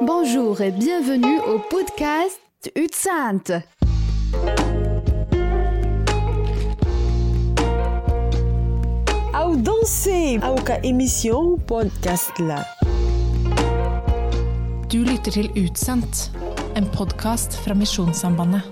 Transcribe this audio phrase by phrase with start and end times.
[0.00, 2.40] Bonjour et bienvenue au podcast
[2.74, 3.62] Utsant.
[9.34, 10.38] Au danser!
[10.42, 12.64] au ka emisjon podcast la.
[14.90, 16.30] Du lytter til Utsendt,
[16.76, 18.62] en podkast fra Misjonssambandet.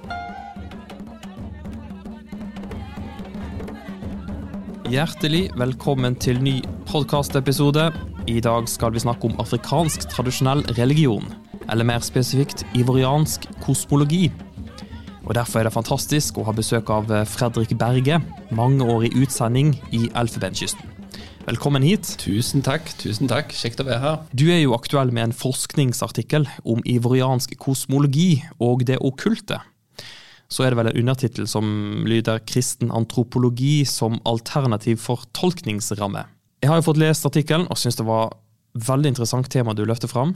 [4.88, 8.17] Hjertelig velkommen til ny podkastepisode.
[8.28, 11.24] I dag skal vi snakke om afrikansk tradisjonell religion,
[11.72, 14.26] eller mer spesifikt ivoriansk kosmologi.
[15.24, 18.20] Og Derfor er det fantastisk å ha besøk av Fredrik Berge,
[18.52, 20.92] mangeårig utsending i Elfenbenskysten.
[21.48, 22.18] Velkommen hit.
[22.20, 22.92] Tusen takk.
[23.00, 23.56] tusen takk.
[23.56, 24.22] Kjekt å være her.
[24.36, 29.62] Du er jo aktuell med en forskningsartikkel om ivoriansk kosmologi og det okkulte.
[30.52, 36.37] Så er det vel en undertittel som lyder 'Kristen antropologi som alternativ for tolkningsramme'.
[36.62, 38.32] Jeg har jo fått lest artikkelen og syns det var
[38.88, 40.34] veldig interessant tema du løfter fram.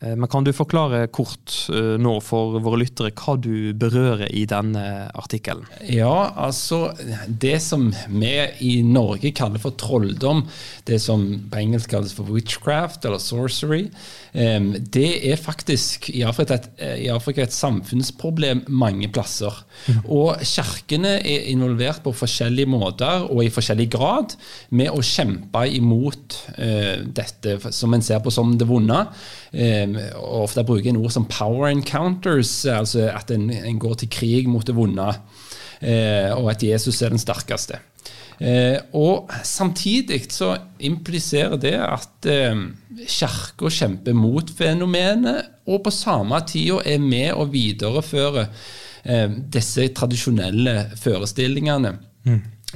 [0.00, 4.44] Eh, Men kan du forklare kort eh, nå for våre lyttere hva du berører i
[4.48, 4.82] denne
[5.16, 5.64] artikkelen?
[5.88, 6.90] Ja, altså
[7.28, 8.34] Det som vi
[8.66, 10.44] i Norge kaller for trolldom,
[10.88, 13.86] det som på engelsk kalles for witchcraft eller sorcery,
[14.34, 14.60] eh,
[14.96, 16.68] det er faktisk i Afrika et,
[17.06, 19.54] i Afrika et samfunnsproblem mange plasser.
[20.04, 24.36] Og kirkene er involvert på forskjellige måter og i forskjellig grad
[24.76, 26.36] med å kjempe imot
[27.16, 28.98] dette som en ser på som det vonde.
[29.56, 29.88] Eh,
[30.20, 34.48] og ofte bruker en ord som 'power encounters', altså at en, en går til krig
[34.48, 35.08] mot det vonde,
[35.80, 37.80] eh, og at Jesus er den sterkeste.
[38.40, 42.58] Eh, og Samtidig så impliserer det at eh,
[43.08, 48.48] Kirka kjemper mot fenomenet, og på samme tida er med å videreføre
[49.04, 51.96] eh, disse tradisjonelle forestillingene.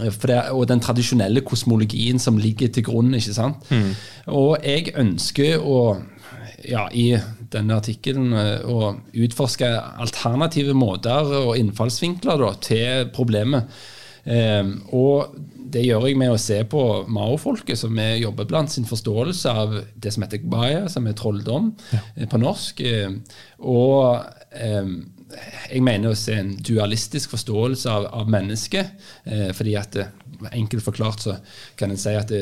[0.00, 3.14] For det, og den tradisjonelle kosmologien som ligger til grunn.
[3.14, 3.66] ikke sant?
[4.30, 5.98] Og jeg ønsker å
[6.64, 7.14] ja, i
[7.52, 8.94] denne artikkelen eh, å
[9.24, 9.68] utforske
[10.00, 13.70] alternative måter og innfallsvinkler da, til problemet.
[14.24, 14.66] Eh,
[14.96, 15.36] og
[15.70, 16.82] det gjør jeg med å se på
[17.14, 21.72] Mao-folket, som vi jobber blant, sin forståelse av det som heter gbaya, som er trolldom
[21.94, 22.82] eh, på norsk.
[23.60, 24.00] Og
[25.70, 28.96] jeg mener å se en dualistisk forståelse av, av mennesket.
[29.24, 30.16] Eh, fordi at eh,
[30.56, 31.34] Enkelt forklart så
[31.76, 32.38] kan en si at det,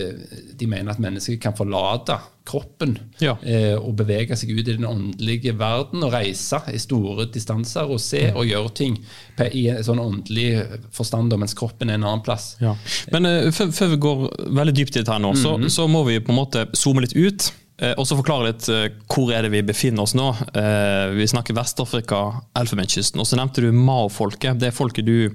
[0.61, 2.15] de mener at mennesket kan forlate
[2.47, 3.33] kroppen Ja.
[3.43, 7.99] eh, og bevege seg ut i den åndelige verden og reise i store distanser og
[8.01, 9.01] se og gjøre ting
[9.37, 10.63] på, i en sånn åndelig
[10.95, 12.53] forstand, mens kroppen er en annen plass.
[12.63, 12.77] Ja.
[13.11, 14.23] Men eh, før, før vi går
[14.61, 17.17] veldig dypt i dette her nå, så, så må vi på en måte zoome litt
[17.19, 17.51] ut.
[17.81, 20.29] Eh, Og så forklare litt eh, hvor er det vi befinner oss nå.
[20.55, 22.21] Eh, Vi snakker Vest-Afrika,
[22.59, 23.21] Elfenbenskysten.
[23.23, 24.59] Og så nevnte du Mao-folket.
[24.61, 25.29] Det er folket du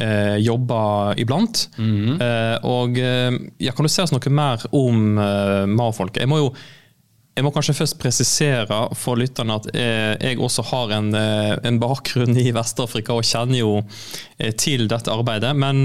[0.00, 1.66] eh, jobber iblant.
[1.78, 6.22] Eh, og eh, ja, Kan du se oss noe mer om eh, Mao-folket?
[6.24, 6.54] Jeg må jo
[7.34, 11.80] jeg må kanskje først presisere for lytterne at eh, jeg også har en, eh, en
[11.82, 13.72] bakgrunn i Vest-Afrika og kjenner jo
[14.38, 15.50] eh, til dette arbeidet.
[15.58, 15.80] Men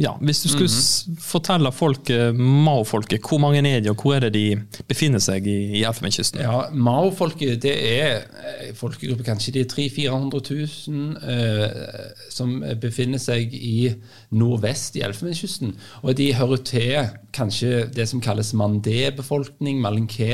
[0.00, 4.26] ja, hvis du skulle s- fortelle folk, Mao-folket, hvor mange er de, og hvor er
[4.26, 6.42] det de befinner seg i, i Elfenbenskysten?
[6.44, 10.44] Ja, Mao-folket det er eh, folkegruppe kanskje de 300 000-400
[10.92, 13.94] 000 eh, som befinner seg i
[14.34, 15.72] nordvest i Elfenbenskysten.
[16.04, 19.80] Og de hører til kanskje det som kalles mandé-befolkning,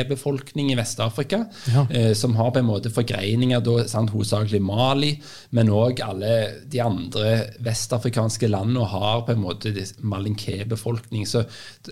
[0.05, 1.87] malinké-befolkning i Vest-Afrika, Ja.
[1.91, 5.21] eh, som har på en måte forgreininger da, sant, hovedsakelig Mali,
[5.53, 11.27] men òg alle de andre vestafrikanske landene har på en måte dis- malinké-befolkning.
[11.27, 11.45] Så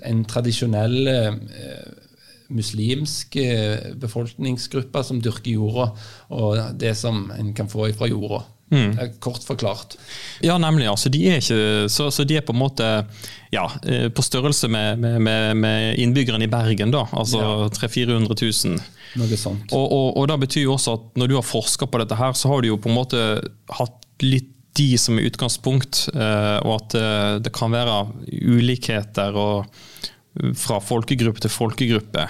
[0.03, 1.33] en tradisjonell eh,
[2.51, 5.93] muslimsk eh, befolkningsgruppe som dyrker jorda,
[6.31, 8.45] og det som en kan få fra jorda.
[8.95, 9.97] Det er Kort forklart.
[10.45, 10.89] Ja, nemlig.
[10.91, 12.89] altså de er ikke, så, så de er på en måte
[13.55, 16.93] ja, eh, på størrelse med, med, med, innbyggerne i Bergen.
[16.93, 17.69] da, Altså Ja.
[17.73, 18.81] 300 000-400 000.
[19.19, 19.73] Noe sånt.
[19.73, 22.37] Og, og, og det betyr jo også at når du har forska på dette her,
[22.37, 23.25] så har du jo på en måte
[23.79, 27.97] hatt litt de som er utgangspunkt, eh, og at eh, det kan være
[28.31, 29.81] ulikheter og
[30.55, 32.25] fra folkegruppe til folkegruppe.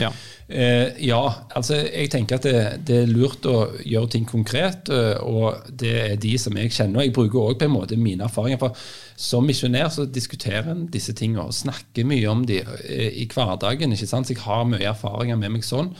[0.00, 0.10] Ja.
[0.48, 1.20] Eh, ja,
[1.58, 5.94] altså jeg tenker at det, det er lurt å gjøre ting konkret, eh, og det
[6.04, 7.04] er de som jeg kjenner.
[7.04, 8.60] Jeg bruker også på en måte mine erfaringer.
[8.62, 8.76] for
[9.20, 13.92] Som misjonær så diskuterer en disse tingene og snakker mye om de eh, i hverdagen.
[13.92, 14.30] ikke sant?
[14.30, 15.92] Så jeg har mye erfaringer med meg sånn.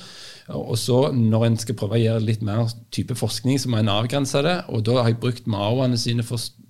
[0.55, 3.90] Og så når en skal prøve å gjøre litt mer type forskning, så må en
[3.90, 4.61] avgrense det.
[4.70, 6.22] Og da har jeg brukt maoene sine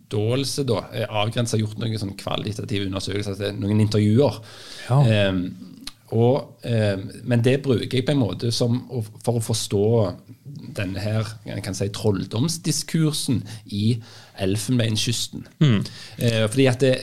[0.07, 4.39] forståelse, da, avgrensa, gjort noen sånn kvalitative undersøkelser, altså noen intervjuer.
[4.89, 5.31] Ja.
[5.31, 5.57] Um,
[6.15, 8.79] og, um, men det bruker jeg på en måte som,
[9.25, 9.87] for å forstå
[10.77, 13.41] denne her jeg kan si, trolldomsdiskursen
[13.75, 13.97] i
[14.39, 15.49] Elfenbenskysten.
[15.59, 16.95] Uh, fordi at det,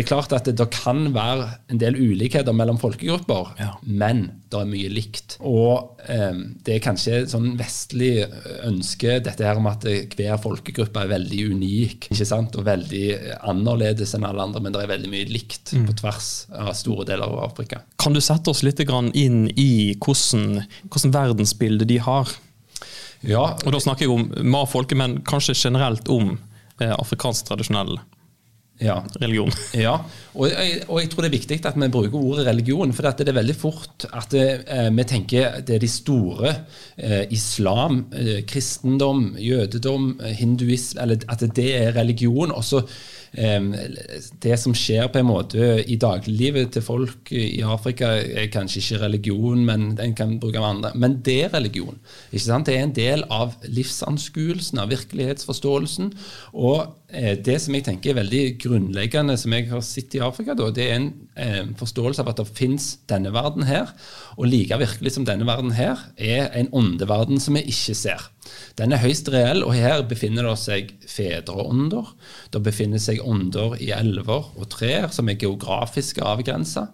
[0.00, 3.74] det er klart at det, det kan være en del ulikheter mellom folkegrupper, Ja.
[3.84, 5.34] men det er mye likt.
[5.44, 6.32] Og eh,
[6.64, 8.24] det er kanskje sånn vestlig
[8.64, 12.56] ønske, dette her med at hver folkegruppe er veldig unik ikke sant?
[12.56, 13.04] og veldig
[13.52, 17.28] annerledes enn alle andre, men det er veldig mye likt på tvers av store deler
[17.28, 17.82] av Afrika.
[18.00, 22.32] Kan du sette oss litt grann inn i hvordan, hvordan verdensbildet de har?
[23.20, 26.38] Ja, Og da snakker jeg om ma-folket, men kanskje generelt om
[26.80, 27.98] eh, afrikansk tradisjonell
[28.80, 28.98] ja.
[29.20, 29.52] religion.
[29.80, 29.94] Ja,
[30.34, 32.92] og jeg, og jeg tror det er viktig at vi bruker ordet religion.
[32.96, 36.54] For det er veldig fort at det, eh, vi tenker det er de store.
[36.96, 42.52] Eh, islam, eh, kristendom, jødedom, hinduism, hinduisme Eller at det er religion.
[42.52, 48.12] Og så eh, Det som skjer på en måte i dagliglivet til folk i Afrika,
[48.18, 50.90] er kanskje ikke religion, men en kan bruke av andre.
[50.98, 52.00] Men det er religion.
[52.32, 52.66] Ikke sant?
[52.66, 56.10] Det er en del av livsanskuelsen, av virkelighetsforståelsen.
[56.58, 56.80] Og
[57.14, 60.72] eh, det som jeg tenker er veldig grunnleggende, som jeg har sett i Afrika, da,
[60.74, 63.94] det er en forståelse av at det fins denne verden her.
[64.38, 68.26] Og like virkelig som denne verden her, er en åndeverden som vi ikke ser.
[68.80, 72.14] Den er høyst reell, og her befinner det seg fedreånder.
[72.54, 76.86] Det befinner seg ånder i elver og trær som er geografisk avgrensa.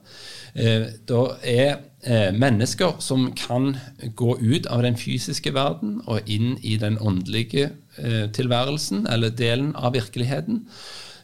[0.56, 1.23] Eh, det
[1.53, 1.73] er
[2.03, 3.77] eh, mennesker som kan
[4.19, 7.71] gå ut av den fysiske verden og inn i den åndelige
[8.03, 10.65] eh, tilværelsen, eller delen av virkeligheten.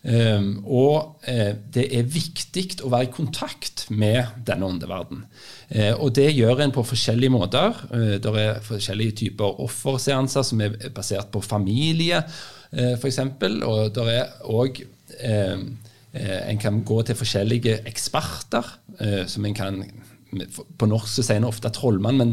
[0.02, 5.20] Um, og eh, det er viktig å være i kontakt med denne åndeverden.
[5.72, 7.76] Eh, og det gjør en på forskjellige måter.
[7.94, 12.20] Eh, det er forskjellige typer offerseanser som er basert på familie,
[12.72, 13.18] eh, f.eks.
[13.64, 14.84] Og det er òg
[16.12, 18.66] En kan gå til forskjellige eksperter
[19.26, 19.78] som en kan
[20.78, 22.30] på norsk så sier en ofte trollmann, men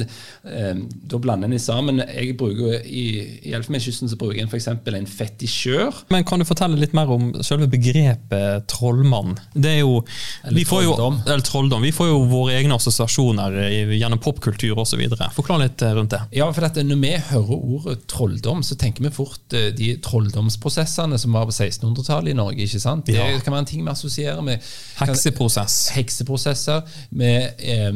[0.48, 0.78] eh,
[1.12, 2.00] da blander en de sammen.
[2.08, 3.04] Jeg bruker I,
[3.44, 4.70] i Elfenbenskysten så bruker en f.eks.
[4.72, 5.98] en fetisjør.
[6.14, 9.36] Men kan du fortelle litt mer om selve begrepet trollmann?
[9.54, 9.98] Det er jo,
[10.46, 11.20] Eller vi får jo, trolldom.
[11.28, 11.84] eller trolldom.
[11.84, 13.58] Vi får jo våre egne assosiasjoner
[13.98, 15.04] gjennom popkultur osv.
[15.36, 16.22] Forklar litt eh, rundt det.
[16.40, 21.20] Ja, for at Når vi hører ordet trolldom, så tenker vi fort eh, de trolldomsprosessene
[21.20, 22.64] som var på 1600-tallet i Norge.
[22.64, 23.12] ikke sant?
[23.12, 23.28] Ja.
[23.36, 24.64] Det kan være en ting vi assosierer med
[25.04, 25.90] Hekseprosess.
[26.00, 26.88] hekseprosesser.
[27.12, 27.60] med...
[27.60, 27.89] eh,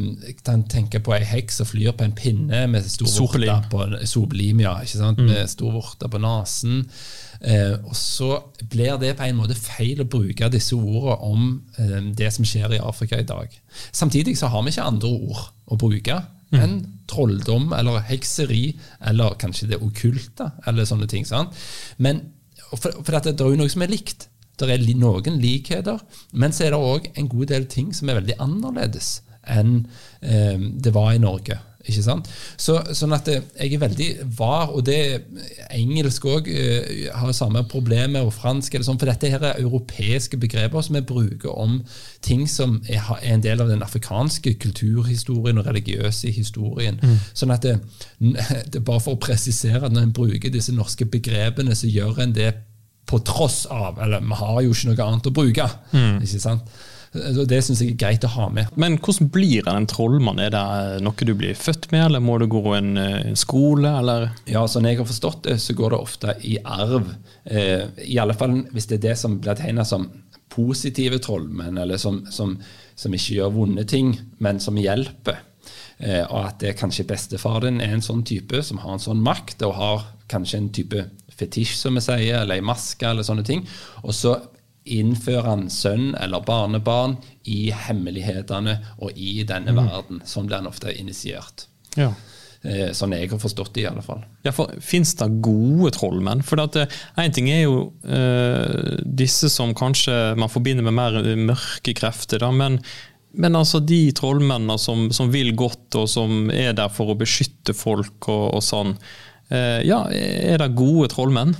[0.45, 4.63] kan tenke på ei heks som flyr på en pinne med stor vorte på sopelim,
[4.65, 5.21] ja, sant?
[5.23, 6.83] med stor vorte på nesen.
[7.43, 8.29] Eh, og så
[8.71, 11.49] blir det på en måte feil å bruke disse ordene om
[11.81, 13.51] eh, det som skjer i Afrika i dag.
[13.91, 15.43] Samtidig så har vi ikke andre ord
[15.73, 16.21] å bruke
[16.53, 16.77] enn
[17.09, 18.75] trolldom eller hekseri
[19.09, 21.25] eller kanskje det okkulte eller sånne ting.
[21.25, 21.55] sant?
[21.97, 22.21] Men
[22.73, 24.27] for, for dette, det er jo noe som er likt.
[24.57, 26.01] Det er noen likheter,
[26.37, 29.15] men så er det òg en god del ting som er veldig annerledes
[29.49, 29.85] enn
[30.21, 31.59] eh, det var i Norge.
[31.83, 32.29] Ikke sant?
[32.55, 34.07] Så, sånn at eh, jeg er veldig
[34.37, 35.25] var, og det
[35.75, 40.39] engelsk òg eh, har samme problemet, og fransk, eller sånn, for dette her er europeiske
[40.39, 41.81] begreper som vi bruker om
[42.23, 47.01] ting som er, er en del av den afrikanske kulturhistorien og religiøse historien.
[47.35, 47.75] Sånn at det,
[48.71, 52.23] det er bare for å presisere at når en bruker disse norske begrepene, så gjør
[52.23, 52.53] en det
[53.03, 55.65] på tross av Eller vi har jo ikke noe annet å bruke.
[56.23, 56.71] ikke sant?
[57.13, 58.71] Så Det syns jeg er greit å ha med.
[58.79, 60.39] Men hvordan blir en en trollmann?
[60.41, 63.89] Er det noe du blir født med, eller må du gå en, eh, en skole,
[63.99, 64.31] eller?
[64.49, 67.13] Ja, sånn jeg har forstått det, så går det ofte i arv.
[67.45, 70.09] Eh, I alle fall hvis det er det som blir tegna som
[70.53, 72.57] positive trollmenn, eller som, som,
[72.95, 75.41] som ikke gjør vonde ting, men som hjelper.
[75.97, 79.21] Eh, og at det kanskje bestefar din er en sånn type som har en sånn
[79.23, 83.45] makt, og har kanskje en type fetisj, som vi sier, eller ei maske, eller sånne
[83.45, 83.65] ting.
[84.03, 84.35] Og så
[84.83, 87.17] innfører han sønn eller barnebarn
[87.49, 90.23] i hemmelighetene og i denne verden.
[90.27, 91.67] Sånn blir han ofte initiert.
[91.95, 92.11] Ja.
[92.63, 94.21] Eh, sånn jeg har forstått det, i alle fall.
[94.45, 96.43] Ja, for Fins det gode trollmenn?
[96.47, 102.39] For Én ting er jo uh, disse som kanskje man forbinder med mer mørke krefter,
[102.39, 102.79] da, men,
[103.35, 107.75] men altså de trollmennene som, som vil godt, og som er der for å beskytte
[107.75, 108.95] folk og, og sånn.
[109.51, 111.57] Uh, ja, er det gode trollmenn?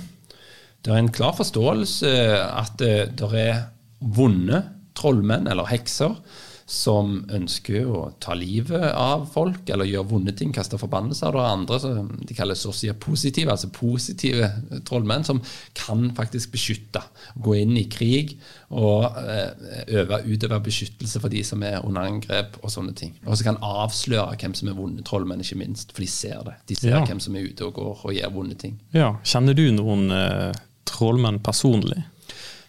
[0.84, 2.14] Det er en klar forståelse
[2.44, 3.62] at eh, det er
[4.04, 4.62] vonde
[4.94, 6.18] trollmenn eller hekser
[6.70, 11.34] som ønsker å ta livet av folk eller gjøre vonde ting, kaste forbannelser.
[11.36, 14.48] Det er andre som de kaller sosia-positive, altså positive
[14.88, 15.42] trollmenn, som
[15.76, 17.02] kan faktisk beskytte.
[17.44, 18.38] Gå inn i krig
[18.72, 19.52] og eh,
[20.00, 23.12] øve utøve beskyttelse for de som er under angrep og sånne ting.
[23.28, 26.56] Og så kan avsløre hvem som er vonde trollmenn, ikke minst, for de ser det.
[26.72, 27.04] De ser Ja.
[27.04, 28.80] hvem som er ute og går og gjør vonde ting.
[28.96, 29.12] Ja.
[29.20, 30.52] Kjenner du noen eh,
[30.94, 32.04] trollmenn personlig?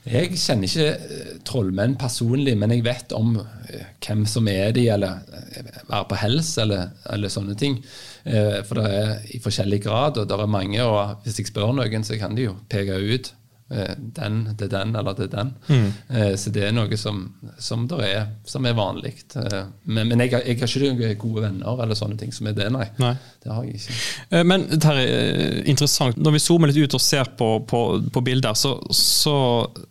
[0.06, 4.84] Jeg kjenner ikke eh, trollmenn personlig, men jeg vet om eh, hvem som er de,
[4.94, 7.80] eller eh, være på hels, eller, eller sånne ting.
[8.26, 12.06] For det er i forskjellig grad, og det er mange, og hvis jeg spør noen,
[12.06, 13.30] så kan de jo peke ut
[13.68, 15.48] den, det er den, eller det er den.
[15.68, 15.86] Mm.
[16.10, 17.24] Eh, så det er noe som,
[17.58, 19.16] som, er, som er vanlig.
[19.40, 19.56] Eh,
[19.90, 22.68] men, men jeg, jeg har ikke noen gode venner eller sånne ting som er det,
[22.76, 22.86] nei.
[23.02, 23.16] Nei.
[23.42, 23.96] Det har jeg ikke.
[24.30, 26.20] Eh, Men er eh, interessant.
[26.22, 27.82] Når vi zoomer litt ut og ser på, på,
[28.14, 29.38] på bilder, så, så,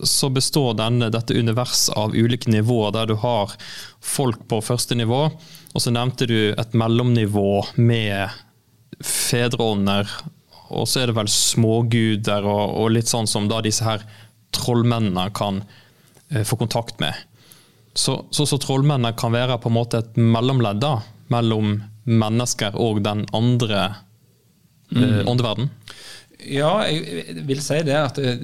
[0.07, 3.57] så består denne, dette universet av ulike nivåer, der du har
[4.04, 5.25] folk på første nivå,
[5.75, 8.31] og så nevnte du et mellomnivå med
[9.02, 10.07] fedreånder,
[10.73, 14.04] og så er det vel småguder og, og litt sånn som da disse her
[14.54, 15.62] trollmennene kan
[16.30, 17.14] eh, få kontakt med.
[17.94, 20.97] Så, så, så trollmennene kan være på en måte et mellomledd da,
[21.33, 23.85] mellom mennesker og den andre
[24.94, 25.71] eh, åndeverden.
[26.44, 28.35] Ja, jeg vil si det at det,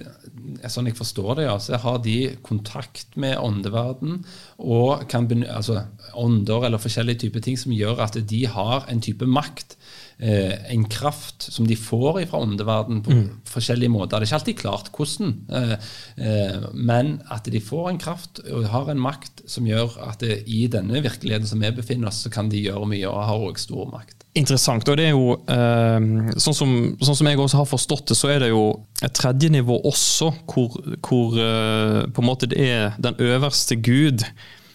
[0.70, 4.22] sånn jeg forstår det, ja, så har de kontakt med åndeverden
[4.62, 5.82] og kan altså
[6.18, 9.76] ånder eller forskjellige typer ting som gjør at de har en type makt.
[10.22, 13.14] Eh, en kraft som de får fra åndeverden på
[13.48, 14.20] forskjellige måter.
[14.20, 15.72] Det er ikke alltid klart hvordan, eh,
[16.20, 20.42] eh, men at de får en kraft og har en makt som gjør at det,
[20.44, 23.70] i denne virkeligheten som vi befinner oss, så kan de gjøre mye og har også
[23.70, 24.26] stor makt.
[24.36, 24.88] Interessant.
[24.92, 28.28] og det er jo, eh, sånn, som, sånn som jeg også har forstått det, så
[28.36, 28.64] er det jo
[29.00, 34.28] et tredje nivå også, hvor, hvor eh, på en måte det er den øverste gud,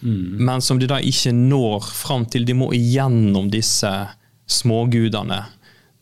[0.06, 2.44] men som de da ikke når fram til.
[2.46, 3.88] De må igjennom disse
[4.46, 5.40] smågudene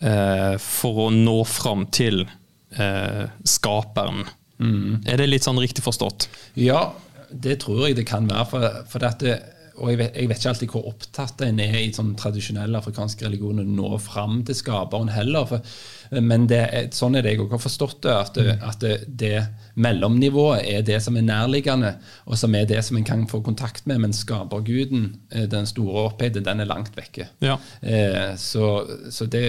[0.04, 4.24] eh, for å nå fram til eh, skaperen.
[4.64, 6.28] Er det litt sånn riktig forstått?
[6.60, 6.94] Ja,
[7.30, 8.46] det tror jeg det kan være.
[8.48, 9.34] For, for at det,
[9.74, 13.24] og jeg vet, jeg vet ikke alltid hvor opptatt en er i sånn tradisjonell afrikansk
[13.26, 15.48] religion å nå fram til skaperen heller.
[15.50, 15.74] For,
[16.22, 16.62] men det
[16.94, 19.34] sånn er det jeg òg har forstått det, at, det, at det, det
[19.74, 21.94] mellomnivået er det som er nærliggende,
[22.30, 26.06] og som er det som en kan få kontakt med, men skaperguden, eh, den store
[26.08, 27.28] opphøyde, den er langt vekke.
[27.42, 27.58] Ja.
[27.82, 29.42] Eh, så så det,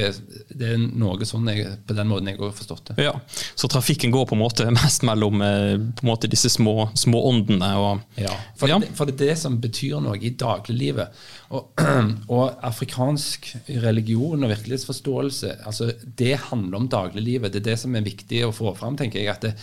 [0.50, 2.98] det er noe sånn jeg, på den måten jeg har forstått det.
[3.06, 3.14] Ja,
[3.56, 7.72] Så trafikken går på en måte mest mellom eh, måte disse små, små åndene?
[7.78, 8.80] Og, Ja, for, Ja.
[8.82, 11.26] Det, for det er det som betyr noe i dagliglivet.
[11.56, 11.82] Og,
[12.36, 13.50] og afrikansk
[13.84, 17.54] religion og virkelighetsforståelse, altså det handler om dagliglivet.
[17.54, 19.34] Det er det som er viktig å få fram, tenker jeg.
[19.34, 19.54] at det,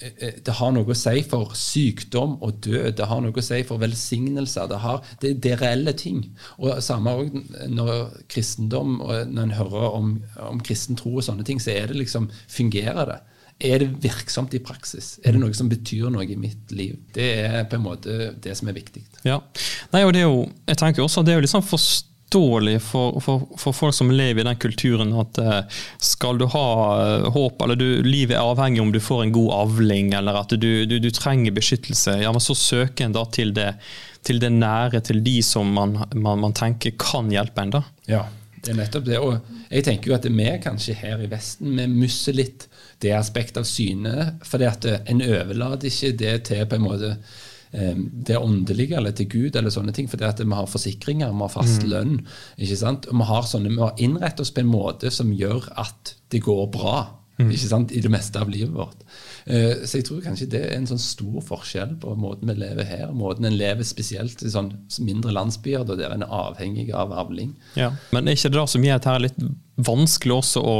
[0.00, 2.92] eh, det har noe å si for sykdom og død.
[3.00, 4.68] Det har noe å si for velsignelser.
[4.70, 6.22] Det, har, det, det er reelle ting.
[6.58, 10.14] Og samme også når kristendom, når en hører om,
[10.50, 13.18] om kristen tro og sånne ting, så er det liksom Fungerer det?
[13.58, 15.16] Er det virksomt i praksis?
[15.26, 16.94] Er det noe som betyr noe i mitt liv?
[17.14, 19.02] Det er på en måte det som er viktig.
[19.26, 19.40] Ja.
[19.90, 22.76] Nei, og det er jo, jeg tenker også at det er jo litt sånn forståelig
[22.86, 26.64] for, for, for folk som lever i den kulturen at eh, skal du ha
[27.02, 30.54] eh, håp, eller du, livet er avhengig om du får en god avling, eller at
[30.54, 33.72] du, du, du trenger beskyttelse, ja, men så søker en da til det,
[34.22, 37.74] til det nære, til de som man, man, man tenker kan hjelpe en.
[37.80, 37.82] da.
[38.06, 38.26] Ja,
[38.62, 39.18] det er nettopp det.
[39.18, 42.68] Og jeg tenker jo at vi kanskje her i Vesten vi musser litt
[43.00, 44.40] det aspektet av synet.
[44.46, 47.12] For en overlater ikke det til på en måte
[47.72, 47.94] eh,
[48.26, 50.08] det åndelige eller til Gud eller sånne ting.
[50.08, 52.26] fordi at vi har forsikringer, vi har fast lønn.
[52.58, 53.06] ikke sant?
[53.06, 56.42] Og vi har, sånne, vi har innrettet oss på en måte som gjør at det
[56.42, 56.96] går bra.
[57.38, 57.92] ikke sant?
[57.94, 59.04] I det meste av livet vårt.
[59.46, 62.84] Eh, Så jeg tror kanskje det er en sånn stor forskjell på måten vi lever
[62.84, 63.12] her.
[63.14, 67.54] Måten en lever spesielt i sånn mindre landsbyer da der en er avhengig av avling.
[67.76, 67.92] Ja.
[68.10, 69.38] Men er ikke det da som gjør dette litt
[69.86, 70.76] vanskelig også å,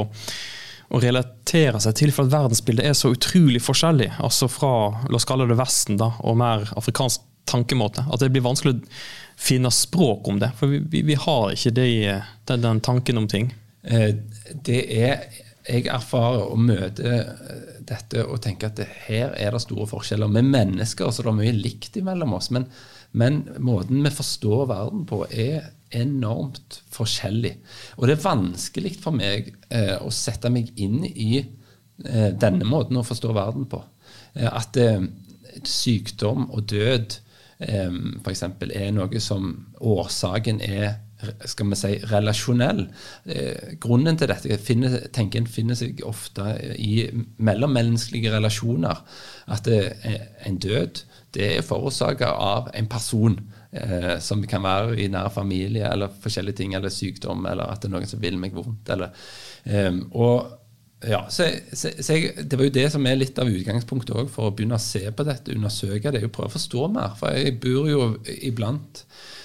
[0.88, 4.10] å relatere seg til, for at verdensbildet er så utrolig forskjellig.
[4.24, 4.72] Altså fra
[5.04, 8.04] la oss kalle det Vesten da, og mer afrikansk tankemåte.
[8.12, 9.00] At det blir vanskelig å
[9.38, 10.52] finne språk om det.
[10.58, 11.90] For vi, vi, vi har ikke det,
[12.50, 13.52] den, den tanken om ting.
[13.82, 14.14] Eh,
[14.64, 15.28] Det er
[15.68, 20.30] Jeg erfarer og møter eh, dette og tenker at det, her er det store forskjeller.
[20.40, 22.48] Er mennesker, så det er mye likt imellom oss.
[22.54, 22.64] Men,
[23.12, 27.54] men måten vi forstår verden på, er enormt forskjellig.
[27.96, 33.00] Og det er vanskelig for meg eh, å sette meg inn i eh, denne måten
[33.00, 33.82] å forstå verden på.
[34.34, 35.02] Eh, at eh,
[35.64, 37.18] sykdom og død
[37.64, 38.46] eh, f.eks.
[38.68, 40.98] er noe som årsaken er
[41.50, 42.84] skal vi si, relasjonell.
[43.26, 46.44] Eh, grunnen til dette finner, tenker en finner seg ofte
[46.78, 47.08] i
[47.42, 49.02] mellommenneskelige relasjoner.
[49.50, 50.14] At eh,
[50.46, 51.02] en død
[51.34, 53.40] det er forårsaka av en person
[53.72, 57.90] eh, som kan være i nær familie eller forskjellige ting, eller sykdom, eller at det
[57.90, 58.94] er noen som vil meg vondt.
[58.94, 59.14] Eller,
[59.64, 60.54] eh, og
[61.06, 64.32] ja, så, så, så jeg, Det var jo det som er litt av utgangspunktet også
[64.34, 67.12] for å begynne å se på dette, undersøke det, og prøve å forstå mer.
[67.18, 69.04] For jeg bor jo iblant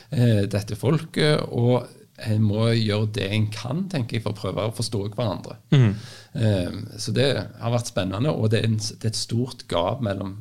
[0.10, 1.86] eh, dette folket, og
[2.24, 5.60] en må gjøre det en kan, tenker jeg, for å prøve å forstå hverandre.
[6.34, 10.02] Eh, så det har vært spennende, og det er, en, det er et stort gap
[10.06, 10.36] mellom,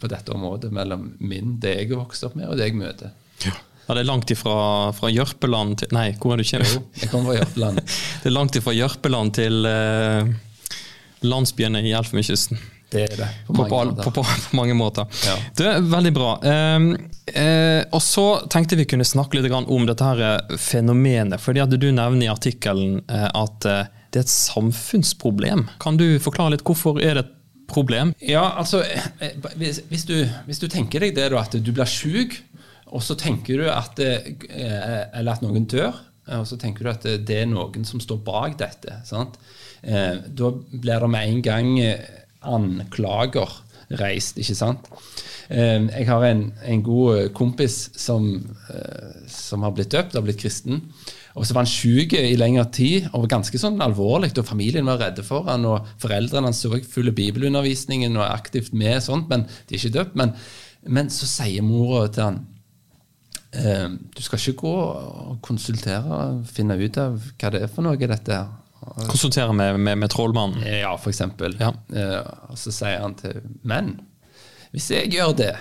[0.00, 3.14] på dette området mellom min, det jeg er vokst opp med, og det jeg møter.
[3.44, 4.56] Ja, Det er langt ifra
[4.96, 7.82] fra Jørpeland til Nei, hvor er du kommer Jo, jeg kommer fra Jørpeland.
[8.22, 10.32] Det er langt ifra Jørpeland til eh,
[11.26, 12.58] landsbyene i Elfenbenskysten.
[12.90, 13.28] Det er det.
[13.46, 15.06] På, på, mange, på, på, på mange måter.
[15.26, 15.36] Ja.
[15.58, 16.32] Det er veldig bra.
[16.42, 16.92] Um,
[17.26, 21.42] eh, og så tenkte vi kunne snakke litt om dette her eh, fenomenet.
[21.42, 25.66] fordi at Du nevner i artikkelen eh, at eh, det er et samfunnsproblem.
[25.82, 27.32] Kan du forklare litt hvorfor er det et
[27.68, 28.14] problem?
[28.22, 31.90] Ja, altså eh, hvis, hvis, du, hvis du tenker deg det da, at du blir
[31.90, 32.38] syk,
[32.86, 35.96] og så tenker du at, eh, eller at noen dør,
[36.28, 39.00] eh, og så tenker du at det, er noen som står bak dette.
[39.08, 39.38] Sant?
[39.82, 41.70] Eh, Da blir det med en gang
[42.46, 43.62] anklager
[43.98, 44.88] reist, ikke sant?
[45.48, 48.24] Jeg har en, en god kompis som,
[49.30, 50.80] som har blitt døpt, har blitt kristen.
[51.38, 54.32] Og så var han syk i lengre tid, og var ganske sånn alvorlig.
[54.40, 58.98] Og familien var redde for han, og foreldrene hans følger bibelundervisningen og er aktivt med,
[59.04, 60.18] sånt, men de er ikke døpt.
[60.18, 60.34] Men,
[60.82, 62.42] men så sier mora til han
[64.16, 67.96] Du skal ikke gå og konsultere og finne ut av hva det er for noe,
[68.00, 68.50] dette her.
[69.08, 70.62] Konsultere med, med, med trollmannen.
[70.66, 71.56] Ja, for eksempel.
[71.58, 71.72] Ja.
[71.90, 72.20] Eh,
[72.52, 73.96] og så sier han til Men
[74.74, 75.54] hvis jeg gjør det,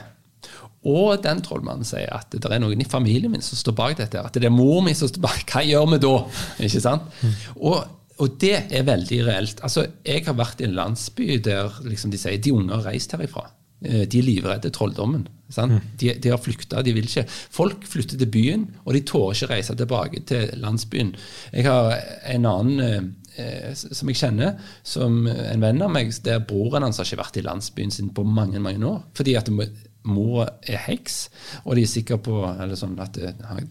[0.85, 4.21] og den trollmannen sier at det er noen i familien min som står bak dette,
[4.21, 6.11] at det er mor mi som står bak, hva gjør vi da?
[6.67, 7.07] Ikke sant?
[7.55, 7.79] Og,
[8.21, 9.63] og det er veldig reelt.
[9.65, 13.15] Altså, Jeg har vært i en landsby der liksom, de sier de unge har reist
[13.15, 13.47] herifra.
[13.81, 15.25] Eh, De er livredde trolldommen.
[15.49, 15.75] Sant?
[16.01, 17.25] De, de har flykta, de vil ikke.
[17.29, 21.11] Folk flytter til byen, og de tårer ikke reise tilbake til landsbyen.
[21.53, 21.91] Jeg har
[22.33, 27.05] en annen eh, som jeg kjenner, som en venn av meg, der broren hans har
[27.05, 29.03] ikke vært i landsbyen sin på mange mange år.
[29.17, 29.69] Fordi at mo-
[30.05, 31.29] mor er heks,
[31.63, 33.17] og de er sikre på eller sånn at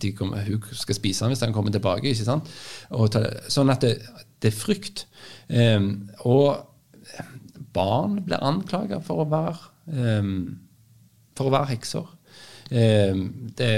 [0.03, 2.11] de kommer, hun skal spise han hvis han kommer tilbake.
[2.11, 2.49] ikke sant?
[2.95, 3.97] Og ta, sånn at det,
[4.43, 5.05] det er frykt.
[5.51, 5.79] Eh,
[6.27, 6.71] og
[7.75, 10.35] barn blir anklaga for å være em,
[11.37, 12.13] for å være hekser.
[12.71, 13.17] Eh,
[13.59, 13.73] det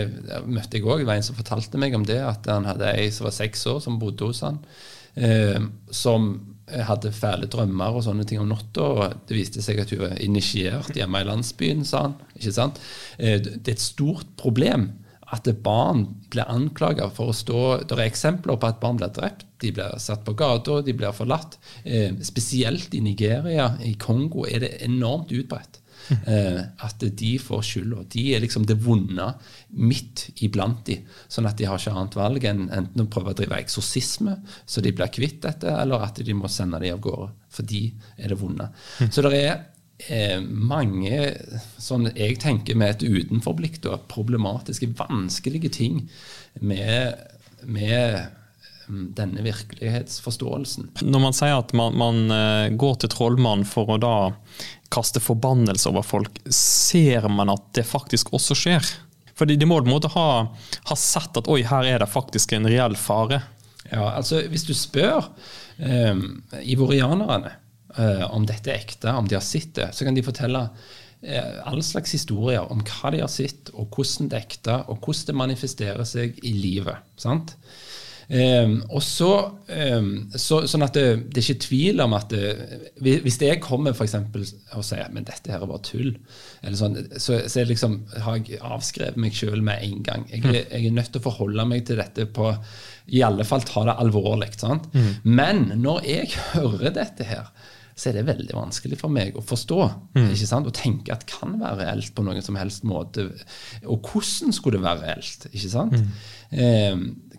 [0.47, 1.03] møtte jeg òg.
[1.03, 3.67] Det var en som fortalte meg om det, at han hadde ei som var seks
[3.73, 4.61] år, som bodde hos han,
[5.15, 5.59] eh,
[5.91, 6.31] som
[6.67, 8.83] hadde fæle drømmer og sånne ting om natta.
[8.83, 12.17] og Det viste seg at hun var initiert hjemme i landsbyen, sa han.
[12.35, 12.81] ikke sant?
[13.19, 14.91] Eh, det er et stort problem
[15.35, 19.47] at barn blir anklaga for å stå Det er eksempler på at barn blir drept,
[19.59, 21.59] de blir satt på gata, de blir forlatt.
[21.85, 25.81] Eh, spesielt i Nigeria, i Kongo, er det enormt utbredt.
[26.27, 28.05] Eh, at de får skylda.
[28.13, 29.27] De er liksom det vonde
[29.79, 30.99] midt iblant de.
[31.33, 34.85] Sånn at de har ikke annet valg enn enten å prøve å drive eksorsisme, så
[34.85, 37.31] de blir kvitt dette, eller at de må sende de av gårde.
[37.57, 38.69] For de er det vonde.
[39.11, 39.53] Så det er
[40.09, 41.21] eh, mange
[41.83, 46.03] sånn jeg tenker med et utenforblikk, da, problematiske, vanskelige ting
[46.61, 47.17] med,
[47.65, 48.27] med
[48.89, 50.91] denne virkelighetsforståelsen.
[51.03, 54.17] Når man sier at man, man eh, går til trollmannen for å da
[54.95, 58.93] kaste forbannelse over folk, ser man at det faktisk også skjer?
[59.37, 60.29] Fordi de må på en måte ha,
[60.89, 63.43] ha sett at oi, her er det faktisk en reell fare.
[63.91, 65.29] Ja, altså Hvis du spør
[65.79, 66.15] eh,
[66.63, 67.53] ivorianerne
[67.99, 70.63] eh, om dette er ekte, om de har sett det, så kan de fortelle
[71.21, 75.03] eh, all slags historier om hva de har sett, og hvordan det er ekte, og
[75.05, 77.05] hvordan det manifesterer seg i livet.
[77.21, 77.59] sant?
[77.59, 77.86] Eh,
[78.91, 79.29] og så,
[79.71, 80.03] eh,
[80.35, 84.03] så, Sånn at det, det er ikke tvil om at det, Hvis jeg kommer for
[84.09, 84.43] eksempel,
[84.75, 86.11] og sier men dette her er bare tull,
[86.63, 90.27] eller sånn, så, så jeg liksom, har jeg avskrevet meg sjøl med en gang.
[90.33, 92.51] Jeg, er- jeg er nødt til å forholde meg til dette på
[93.15, 94.51] I alle fall ta det alvorlig.
[94.59, 94.91] sant?
[95.23, 97.47] Men når jeg hører dette her,
[97.97, 99.77] så er det veldig vanskelig for meg å forstå.
[100.35, 100.67] ikke sant?
[100.69, 103.31] Og tenke at det kan være reelt på noen som helst måte.
[103.89, 105.47] Og hvordan skulle det være reelt?
[105.49, 105.95] ikke sant?
[106.53, 106.93] Eh,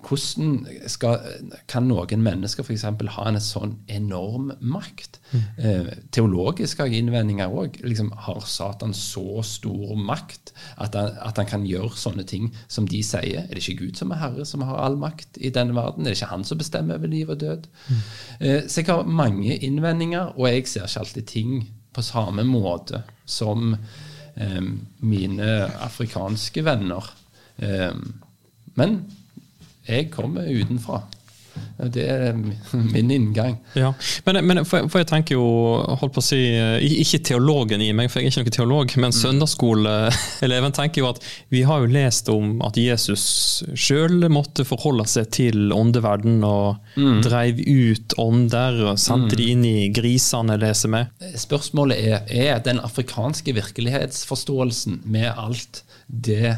[0.06, 1.22] hvordan skal,
[1.70, 2.86] kan noen mennesker f.eks.
[3.16, 5.20] ha en sånn enorm makt?
[5.58, 7.80] Eh, teologiske innvendinger òg.
[7.84, 12.88] Liksom, har Satan så stor makt at han, at han kan gjøre sånne ting som
[12.90, 13.46] de sier?
[13.46, 16.06] Er det ikke Gud som er herre, som har all makt i denne verden?
[16.06, 17.68] Er det ikke han som bestemmer over liv og død?
[18.40, 21.58] Eh, så jeg har mange innvendinger, og jeg ser ikke alltid ting
[21.98, 24.66] på samme måte som eh,
[25.00, 25.54] mine
[25.86, 27.14] afrikanske venner.
[27.58, 27.96] Eh,
[28.78, 29.00] men
[29.88, 31.04] jeg kommer utenfra.
[31.78, 33.56] Det er min inngang.
[33.74, 33.94] Ja,
[34.26, 35.46] Men, men for, for jeg tenker jo,
[36.02, 36.40] holdt på å si,
[37.02, 41.22] ikke teologen i meg, for jeg er ikke noen teolog, men søndagsskoleeleven tenker jo at
[41.54, 43.26] vi har jo lest om at Jesus
[43.78, 49.90] sjøl måtte forholde seg til åndeverden og dreiv ut ånder og sendte de inn i
[49.94, 51.04] grisene, leser vi.
[51.38, 56.58] Spørsmålet er er den afrikanske virkelighetsforståelsen med alt det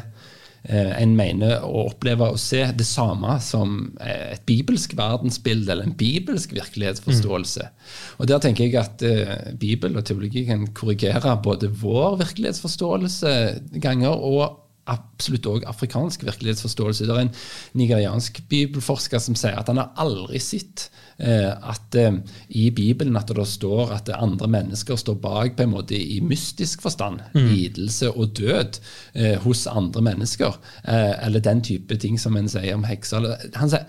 [1.00, 5.96] en mener å oppleve og se det samme som eh, et bibelsk verdensbilde eller en
[5.96, 7.68] bibelsk virkelighetsforståelse.
[8.20, 13.32] Og Der tenker jeg at eh, Bibel og teologi kan korrigere både vår virkelighetsforståelse
[13.80, 14.58] ganger og
[14.90, 17.06] absolutt òg afrikansk virkelighetsforståelse.
[17.06, 17.34] Det er en
[17.78, 22.18] nigeriansk bibelforsker som sier at han har aldri sett eh, at eh,
[22.58, 26.82] i Bibelen at det står at andre mennesker står bak på en måte i mystisk
[26.82, 27.22] forstand.
[27.34, 27.46] Mm.
[27.52, 28.80] Lidelse og død
[29.14, 30.58] eh, hos andre mennesker.
[30.84, 33.30] Eh, eller den type ting som en sier om hekser.
[33.56, 33.88] Han sier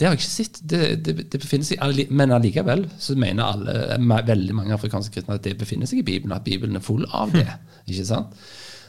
[0.00, 0.58] det har jeg ikke sett.
[0.64, 5.44] Det, det, det befinner seg, Men allikevel så mener alle, veldig mange afrikanske kristne at
[5.44, 7.44] det befinner seg i Bibelen, at Bibelen er full av det.
[7.90, 8.32] ikke sant?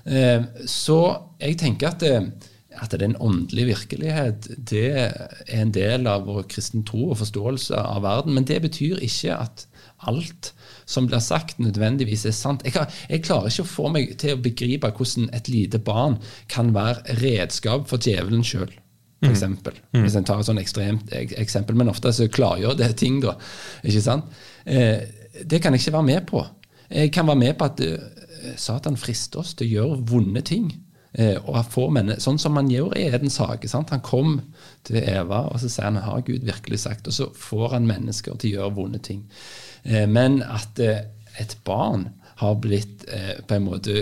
[0.05, 1.01] Eh, så
[1.41, 2.49] jeg tenker at, det,
[2.81, 8.03] at den åndelige virkelighet det er en del av vår kristen tro og forståelse av
[8.05, 8.35] verden.
[8.37, 9.67] Men det betyr ikke at
[10.09, 10.53] alt
[10.89, 12.63] som blir sagt, nødvendigvis er sant.
[12.65, 12.73] Jeg,
[13.09, 16.17] jeg, klarer ikke å få meg til å begripe hvordan et lite barn
[16.51, 18.71] kan være redskap for djevelen sjøl
[19.21, 19.57] For Mm.
[19.93, 20.01] mm.
[20.01, 21.75] Hvis en tar et sånn ekstremt eksempel.
[21.77, 23.35] Men ofte så klargjør det ting, da.
[23.83, 24.25] ikke sant?
[24.65, 25.03] Eh,
[25.45, 26.41] det kan jeg ikke være med på.
[26.89, 28.20] Jeg kan være med på at uh,
[28.57, 30.71] Satan frister oss til å gjøre vonde ting.
[31.13, 31.37] Eh,
[32.23, 33.67] Sånn som han gjør i Edens hage.
[33.73, 34.39] Han kom
[34.87, 38.37] til Eva, og så sier han har Gud virkelig sagt, og så får han mennesker
[38.37, 39.25] til å gjøre vonde ting.
[39.83, 41.03] Eh, men at eh,
[41.39, 42.09] et barn
[42.41, 43.93] har blitt eh, på en måte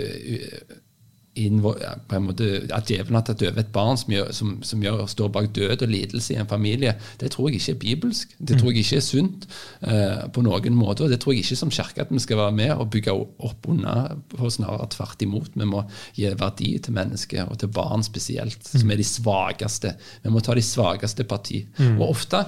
[1.34, 5.06] på en måte, At djevelen har tatt over et barn som, gjør, som, som gjør,
[5.06, 8.34] står bak død og lidelse i en familie, det tror jeg ikke er bibelsk.
[8.38, 9.46] Det tror jeg ikke er sunt
[9.86, 11.04] uh, på noen måte.
[11.04, 13.70] og Det tror jeg ikke som kirke at vi skal være med og bygge opp
[13.70, 15.54] under på, snarere tvert imot.
[15.54, 15.84] Vi må
[16.18, 19.94] gi verdi til mennesker, og til barn spesielt, som er de svakeste.
[20.24, 21.64] Vi må ta de svakeste parti.
[21.78, 21.96] Mm.
[22.00, 22.44] Og ofte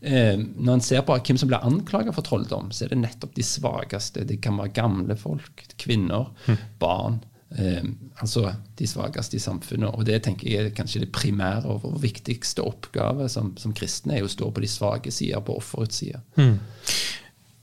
[0.00, 3.32] Eh, når en ser på hvem som blir anklaget for trolldom, så er det nettopp
[3.34, 4.22] de svakeste.
[4.28, 6.60] Det kan være gamle folk, kvinner, mm.
[6.78, 7.18] barn.
[7.56, 7.84] Eh,
[8.20, 9.94] altså de svakeste i samfunnet.
[9.94, 14.26] Og det tenker jeg er kanskje det primære og viktigste oppgave som, som kristne, er
[14.26, 16.20] å stå på de svake sider, på offerets side.
[16.36, 16.58] Mm.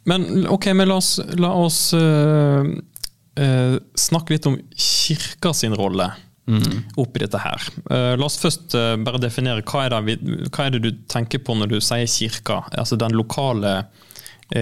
[0.09, 6.11] Men ok, men la oss, la oss uh, uh, snakke litt om kirka sin rolle
[6.45, 6.97] mm.
[7.01, 7.65] oppi dette her.
[7.89, 10.17] Uh, la oss først bare definere hva er, det,
[10.51, 12.63] hva er, det, du tenker på når du sier kirka?
[12.73, 13.83] Altså den lokale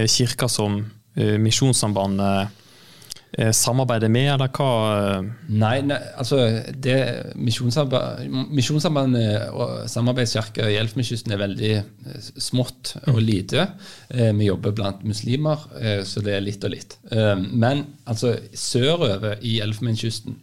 [0.08, 0.80] kirka som
[1.14, 2.63] Misjonssambandet
[3.34, 4.66] Eh, samarbeider med, eller hva?
[4.94, 5.24] Eh?
[5.58, 6.36] Nei, nei altså
[6.70, 6.98] det
[7.34, 11.82] Misjonssambandet og samarbeidskirka i Elfenbenskysten er veldig eh,
[12.20, 13.26] smått og mm.
[13.26, 13.66] lite.
[14.14, 15.58] Vi jobber blant muslimer,
[16.06, 16.98] så det er litt og litt.
[17.10, 20.34] Men altså sørover i Elfenbenskysten,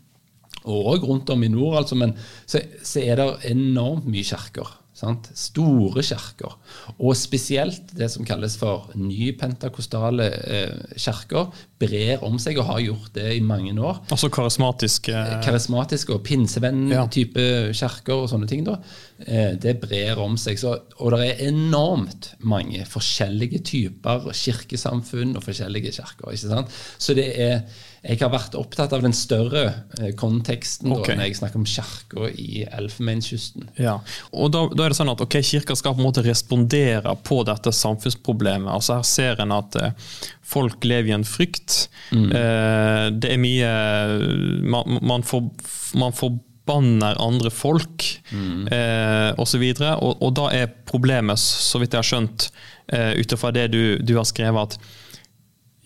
[0.62, 2.12] og rundt om i nord, altså, men
[2.46, 4.68] så, så er det enormt mye kirker.
[5.02, 5.32] Sant?
[5.38, 6.54] Store kirker.
[7.00, 11.50] Og spesielt det som kalles for nypentakostale eh, kirker
[11.82, 14.04] brer om seg og har gjort det i mange år.
[14.14, 17.72] Altså karismatiske eh, Karismatiske og pinsevenn-type ja.
[17.82, 18.66] kirker og sånne ting.
[18.68, 18.78] da.
[19.26, 20.60] Eh, det brer om seg.
[20.62, 26.30] Så, og det er enormt mange forskjellige typer kirkesamfunn og forskjellige kirker.
[26.30, 26.82] ikke sant?
[27.02, 27.64] Så det er
[28.02, 29.62] jeg har vært opptatt av den større
[30.00, 31.14] eh, konteksten okay.
[31.14, 33.68] da, når jeg snakker om kirka i Elfenbenskysten.
[33.78, 34.00] Ja.
[34.34, 37.44] Og da, da, er det sånn at okay, Kirka skal på en måte respondere på
[37.46, 38.72] dette samfunnsproblemet.
[38.74, 39.94] Altså Her ser en at eh,
[40.42, 41.84] folk lever i en frykt.
[42.10, 42.26] Mm.
[42.40, 43.70] Eh, det er mye
[44.66, 45.46] Man, man får,
[46.02, 48.66] man forbanner andre folk mm.
[48.74, 49.68] eh, osv.
[49.78, 52.50] Og, og, og da er problemet, så vidt jeg har skjønt,
[52.90, 54.98] eh, ut ifra det du, du har skrevet, at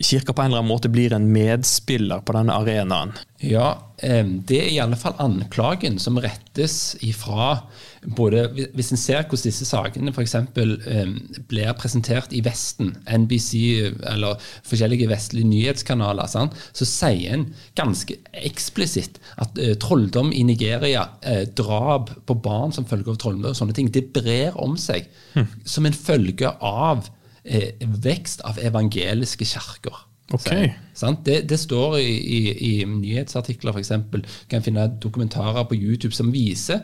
[0.04, 3.14] kirka på en eller annen måte blir en medspiller på denne arenaen?
[3.40, 7.62] Ja, det er i alle fall anklagen som rettes ifra
[8.06, 8.44] både
[8.76, 10.36] Hvis en ser hvordan disse sakene f.eks.
[10.54, 13.56] blir presentert i Vesten, NBC
[14.12, 21.48] eller forskjellige vestlige nyhetskanaler, så sier en ganske eksplisitt at eh, trolldom i Nigeria, eh,
[21.58, 25.50] drap på barn som følge av trolldom og sånne ting, det brer om seg hm.
[25.66, 27.10] som en følge av
[27.46, 30.04] eh, vekst av evangeliske kirker.
[30.34, 30.72] Okay.
[31.24, 33.92] Det, det, står i, i, i nyhetsartikler, f.eks.
[34.50, 36.82] Kan finne dokumentarer på YouTube som viser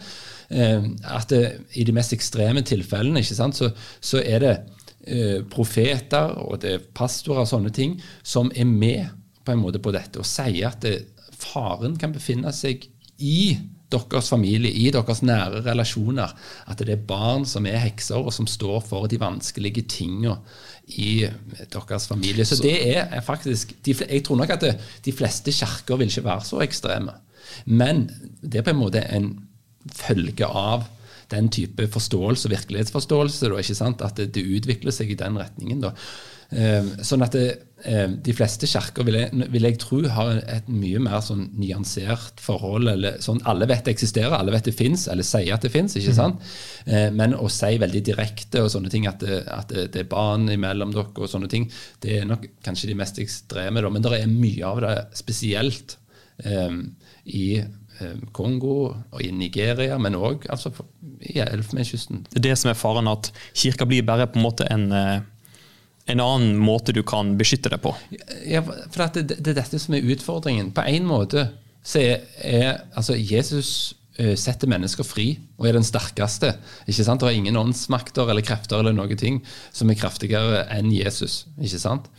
[0.50, 1.42] eh, at det,
[1.74, 4.54] i de mest ekstreme tilfellene sant, så, så, er det
[5.08, 9.10] eh, profeter og det er pastorer og sånne ting som er med
[9.42, 11.00] på en måte på dette og sier at det,
[11.42, 12.86] faren kan befinne seg
[13.18, 13.58] i
[13.92, 16.32] deres familie, i deres nære relasjoner,
[16.68, 20.38] at det er barn som er hekser, og som står for de vanskelige tingene
[20.88, 21.28] i
[21.74, 22.46] deres familie.
[22.46, 24.74] Så, det er faktisk Jeg tror nok at det,
[25.06, 27.14] de fleste kirker vil ikke være så ekstreme.
[27.66, 28.10] Men
[28.42, 29.32] det er på en måte en
[29.92, 30.86] følge av
[31.32, 33.50] den type forståelse og virkelighetsforståelse.
[33.50, 34.06] Da?
[34.06, 35.82] At det, det utvikler seg i den retningen.
[35.84, 35.94] Da.
[36.52, 37.46] Ehm, sånn at det,
[37.88, 39.18] ehm, de fleste kirker vil,
[39.54, 42.90] vil, jeg tro har et mye mer sånn nyansert forhold.
[42.92, 45.96] eller sånn, Alle vet det eksisterer, alle vet det fins, eller sier at det fins.
[45.96, 47.16] Mm.
[47.16, 50.92] Men å si veldig direkte og sånne ting, at det, at det, er barn imellom
[50.92, 51.70] dere og sånne ting,
[52.04, 53.82] det er nok kanskje de mest ekstreme.
[53.82, 53.90] Da.
[53.90, 55.98] Men det er mye av det spesielt
[56.44, 56.84] um,
[57.26, 60.74] i eh, Kongo og i Nigeria, men òg altså,
[61.22, 62.26] i Elfenbenskysten.
[62.32, 65.22] Det er det som er faren, at kirka blir bare på en måte en, eh,
[66.10, 67.94] en annen måte du kan beskytte deg på.
[68.48, 70.72] Ja, for det, det er dette som er utfordringen.
[70.76, 71.50] På en måte
[71.86, 76.54] så er, er altså Jesus eh, setter mennesker fri og er den sterkeste.
[76.86, 77.24] ikke sant?
[77.24, 79.42] Det er ingen åndsmakter eller krefter eller noe ting
[79.74, 81.46] som er kraftigere enn Jesus.
[81.58, 82.10] ikke sant?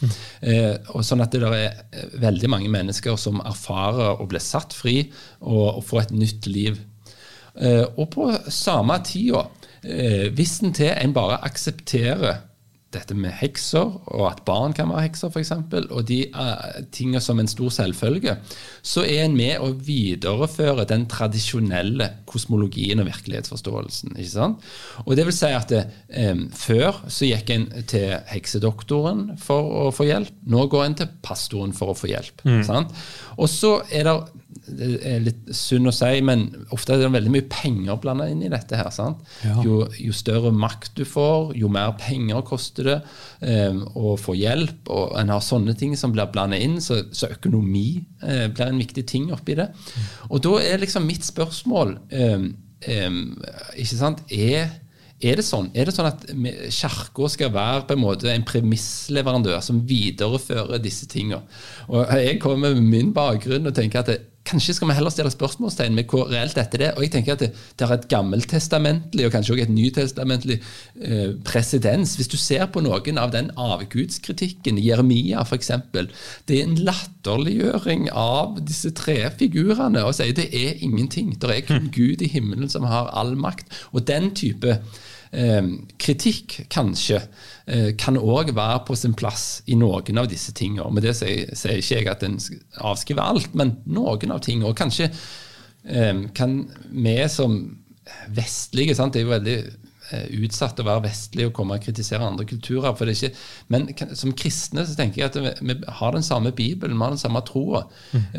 [0.41, 4.75] Eh, og sånn at det er eh, veldig mange mennesker som erfarer å bli satt
[4.77, 4.97] fri
[5.41, 6.81] og, og få et nytt liv.
[7.55, 9.47] Eh, og på samme tida,
[9.83, 12.37] hvis en til en bare aksepterer
[12.95, 15.53] dette med hekser, og at barn kan være hekser, f.eks.,
[15.83, 18.37] og de uh, tingene som en stor selvfølge,
[18.83, 24.17] så er en med å videreføre den tradisjonelle kosmologien og virkelighetsforståelsen.
[24.17, 24.69] ikke sant?
[25.07, 25.83] Og det vil si at det,
[26.33, 30.35] um, Før så gikk en til heksedoktoren for å få hjelp.
[30.53, 32.45] Nå går en til pastoren for å få hjelp.
[32.47, 32.63] Mm.
[32.67, 32.93] sant?
[33.39, 34.17] Og så er det
[34.79, 38.43] det er litt synd å si, men ofte er det veldig mye penger blanda inn
[38.45, 38.79] i dette.
[38.79, 39.23] her, sant?
[39.45, 39.59] Ja.
[39.65, 42.99] Jo, jo større makt du får, jo mer penger koster det
[43.41, 44.91] um, å få hjelp.
[44.93, 48.83] og En har sånne ting som blir blanda inn, så, så økonomi uh, blir en
[48.83, 49.71] viktig ting oppi det.
[50.31, 52.49] Og da er liksom mitt spørsmål um,
[52.89, 53.21] um,
[53.77, 54.79] ikke sant, er
[55.23, 56.25] er det sånn Er det sånn at
[56.75, 61.43] Kirka skal være på en måte en premissleverandør som viderefører disse tingene?
[61.89, 65.95] Og Jeg kommer med min bakgrunn og tenker at kanskje skal vi heller stille spørsmålstegn
[65.97, 66.97] med hvor reelt dette er.
[66.97, 71.35] Og jeg tenker at det, det er et gammeltestamentlig og kanskje også et nytestamentlig eh,
[71.47, 72.17] presedens.
[72.19, 78.59] Hvis du ser på noen av den avgudskritikken, Jeremia f.eks., det er en latterliggjøring av
[78.67, 81.37] disse tre figurene og sier det er ingenting.
[81.39, 83.71] Det er kun Gud i himmelen som har all makt.
[83.93, 84.81] Og den type
[85.33, 87.23] kritikk, kanskje,
[87.67, 90.91] eh, kan òg være på sin plass i noen av disse tingene.
[90.93, 92.39] Med det sier, sier ikke jeg at en
[92.85, 94.69] avskriver alt, men noen av tingene.
[94.69, 95.09] Og kanskje
[95.89, 96.59] eh, kan
[96.91, 97.79] vi som
[98.29, 99.15] vestlige sant?
[99.15, 99.59] Det er jo veldig
[100.43, 102.95] utsatt å være vestlig og komme og kritisere andre kulturer.
[102.97, 106.23] for det er ikke, Men som kristne så tenker jeg at vi, vi har den
[106.27, 107.85] samme Bibelen, vi har den samme troa.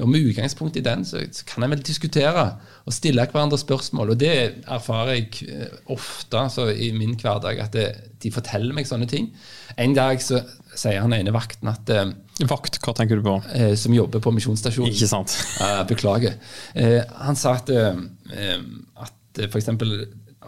[0.01, 2.45] Og med utgangspunkt i den så, så kan en vel diskutere
[2.85, 4.13] og stille hverandre spørsmål.
[4.13, 4.33] Og det
[4.67, 7.87] erfarer jeg eh, ofte så i min hverdag, at det,
[8.23, 9.31] de forteller meg sånne ting.
[9.79, 10.41] En dag så
[10.75, 12.11] sier han ene vakten at, eh,
[12.49, 13.35] Vakt, hva tenker du på?
[13.53, 15.35] eh, som jobber på misjonsstasjonen Ikke sant?
[15.63, 16.33] Eh, beklager.
[16.73, 17.99] Eh, han sa at, eh,
[18.33, 18.63] eh,
[19.05, 19.69] at f.eks.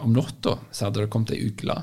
[0.04, 1.76] om natta så hadde det kommet ei ugle.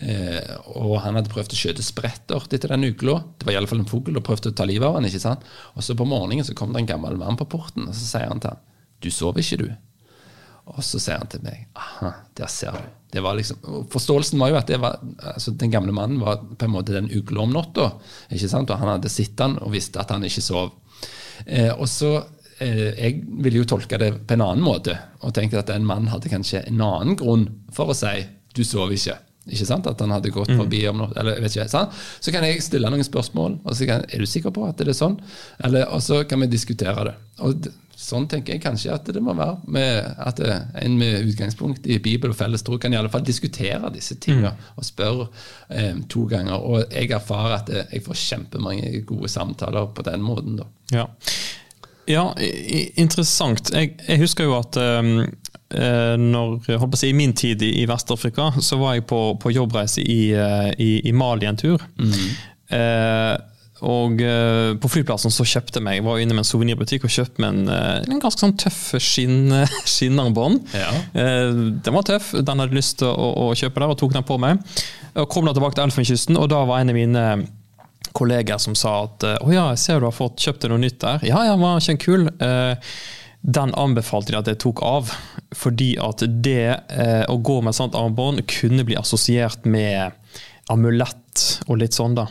[0.00, 3.18] Eh, og han hadde prøvd å skjøte sprettert etter den ugla.
[3.36, 5.22] Det var i alle fall en fugl og prøvde å ta livet av han, ikke
[5.22, 5.44] sant?
[5.74, 8.30] Og så på morgenen så kom det en gammel mann på porten, og så sier
[8.30, 8.64] han til han,
[9.00, 9.68] du sover ikke, du?
[10.70, 12.96] Og så sier han til meg aha, der ser du.
[13.10, 13.58] Det var liksom,
[13.90, 15.00] Forståelsen var jo at det var,
[15.32, 17.88] altså den gamle mannen var på en måte den ugla om natta.
[18.30, 20.76] Og han hadde sett han og visste at han ikke sov.
[21.46, 22.20] Eh, og så,
[22.60, 26.28] Jeg ville jo tolke det på en annen måte og tenke at en mann hadde
[26.28, 29.18] kanskje en annen grunn for å si 'du sover ikke'.
[29.48, 29.86] Ikke sant?
[29.86, 31.94] At han hadde gått forbi om noe, eller vet ikke, sant?
[32.20, 33.60] Så kan jeg stille noen spørsmål.
[33.64, 35.18] og så kan, Er du sikker på at det er sånn?
[35.64, 37.14] Eller, og så kan vi diskutere det.
[37.40, 37.70] Og
[38.00, 39.58] Sånn tenker jeg kanskje at det må være.
[39.68, 40.40] Med, at
[40.80, 44.54] En med utgangspunkt i Bibel og felles tro kan i alle fall diskutere disse tingene
[44.76, 45.26] og spørre
[45.68, 46.64] eh, to ganger.
[46.64, 50.56] Og jeg erfarer at eh, jeg får kjempemange gode samtaler på den måten.
[50.62, 50.64] da.
[50.94, 51.06] Ja,
[52.10, 52.26] ja
[53.00, 53.72] interessant.
[53.74, 55.12] Jeg, jeg husker jo at um,
[55.70, 59.20] når, holdt på å si, I min tid i, i Vest-Afrika så var jeg på,
[59.38, 61.84] på jobbreise i, eh, i, i Mali en tur.
[62.70, 63.36] Eh,
[63.86, 67.40] og eh, på flyplassen så kjøpte meg, jeg var inne med en souvenirbutikk og kjøpte
[67.40, 67.70] meg en,
[68.12, 69.54] en ganske sånn tøff skinn,
[69.94, 70.74] skinnarmbånd.
[70.76, 70.90] Ja.
[71.14, 74.18] Eh, den var tøff, den hadde jeg lyst til å, å kjøpe der, og tok
[74.18, 74.60] den på meg.
[75.14, 77.24] Og kom da tilbake til Elfenkysten, og da var en av mine
[78.16, 81.00] kolleger som sa at å ja, jeg ser du har fått kjøpt deg noe nytt
[81.02, 81.24] der.
[81.28, 82.28] Ja, ja, var ikke en kul?
[82.42, 82.92] Eh,
[83.40, 85.12] den anbefalte de at jeg tok av,
[85.56, 90.12] fordi at det eh, å gå med et sånt armbånd kunne bli assosiert med
[90.70, 92.26] amulett og litt sånn, da.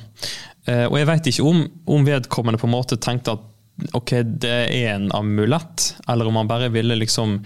[0.70, 3.48] Eh, og jeg veit ikke om, om vedkommende på en måte tenkte at
[3.96, 4.14] ok,
[4.44, 7.40] det er en amulett, eller om han bare ville liksom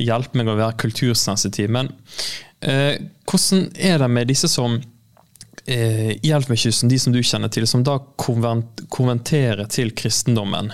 [0.00, 1.70] hjelpe meg å være kultursensitiv.
[1.76, 1.92] Men
[2.64, 2.96] eh,
[3.28, 4.80] hvordan er det med disse som
[5.66, 10.72] eh, i Elfenbenskysten, de som du kjenner til, som da konvent, konventerer til kristendommen?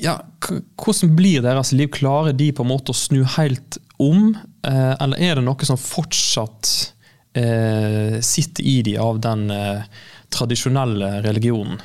[0.00, 1.90] Ja, hvordan blir deres liv?
[1.92, 5.80] Klarer de på en måte å snu helt om, eh, eller er det noe som
[5.80, 6.70] fortsatt
[7.36, 9.82] eh, sitter i de av den eh,
[10.32, 11.80] tradisjonelle religionen?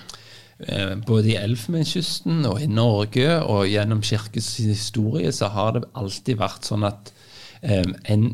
[0.60, 6.40] Eh, Både i Elfenbenskysten og i Norge og gjennom kirkens historie så har det alltid
[6.40, 7.12] vært sånn at
[7.60, 8.30] eh, en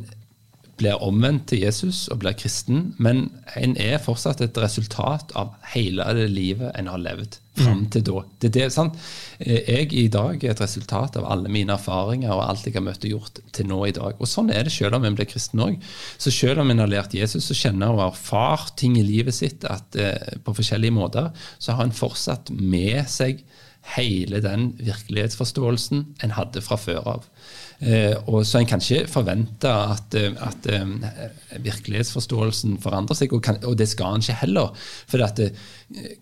[0.82, 6.06] blir omvendt til Jesus og blir kristen, men en er fortsatt et resultat av hele
[6.18, 8.22] det livet en har levd fram til da.
[8.40, 8.98] Det er det, sant?
[9.40, 12.86] Eh, Jeg i dag er et resultat av alle mine erfaringer og alt jeg har
[12.86, 14.16] møtt og gjort til nå i dag.
[14.20, 15.80] Og sånn er det selv om en blir kristen òg.
[16.18, 19.68] Så selv om en har lært Jesus og kjenner og erfart ting i livet sitt
[19.68, 23.44] at, eh, på forskjellige måter, så har en fortsatt med seg
[23.96, 27.28] hele den virkelighetsforståelsen en hadde fra før av.
[27.82, 33.42] Eh, og Så en kan ikke forvente at, eh, at eh, virkelighetsforståelsen forandrer seg, og,
[33.42, 34.74] kan, og, det skal en ikke heller.
[35.10, 35.42] For at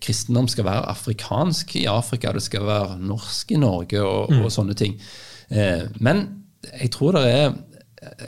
[0.00, 4.74] kristendom skal være afrikansk i Afrika, det skal være norsk i Norge og, og sånne
[4.74, 4.96] ting.
[6.00, 6.26] Men
[6.80, 7.52] jeg tror det er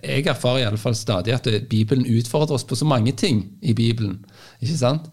[0.05, 3.73] Jeg erfarer i alle fall stadig at Bibelen utfordrer oss på så mange ting i
[3.73, 4.25] Bibelen.
[4.61, 5.07] ikke sant?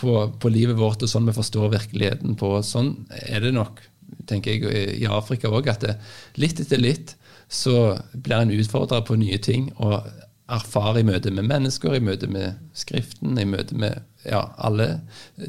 [0.00, 2.62] På, på livet vårt og sånn vi forstår virkeligheten på.
[2.64, 2.94] Sånn
[3.28, 3.82] er det nok
[4.28, 5.96] tenker jeg, i Afrika òg, at det,
[6.40, 7.16] litt etter litt
[7.52, 10.00] så blir en utfordra på nye ting og
[10.52, 14.88] erfarer i møte med mennesker, i møte med Skriften, i møte med ja, alle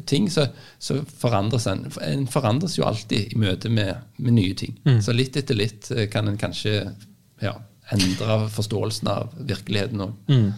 [0.08, 0.46] ting, så,
[0.78, 1.84] så forandres en.
[2.04, 4.76] En forandres jo alltid i møte med, med nye ting.
[5.04, 6.78] Så litt etter litt eh, kan en kanskje
[7.42, 7.54] ja,
[7.94, 10.16] endre forståelsen av virkeligheten òg.
[10.30, 10.48] Mm.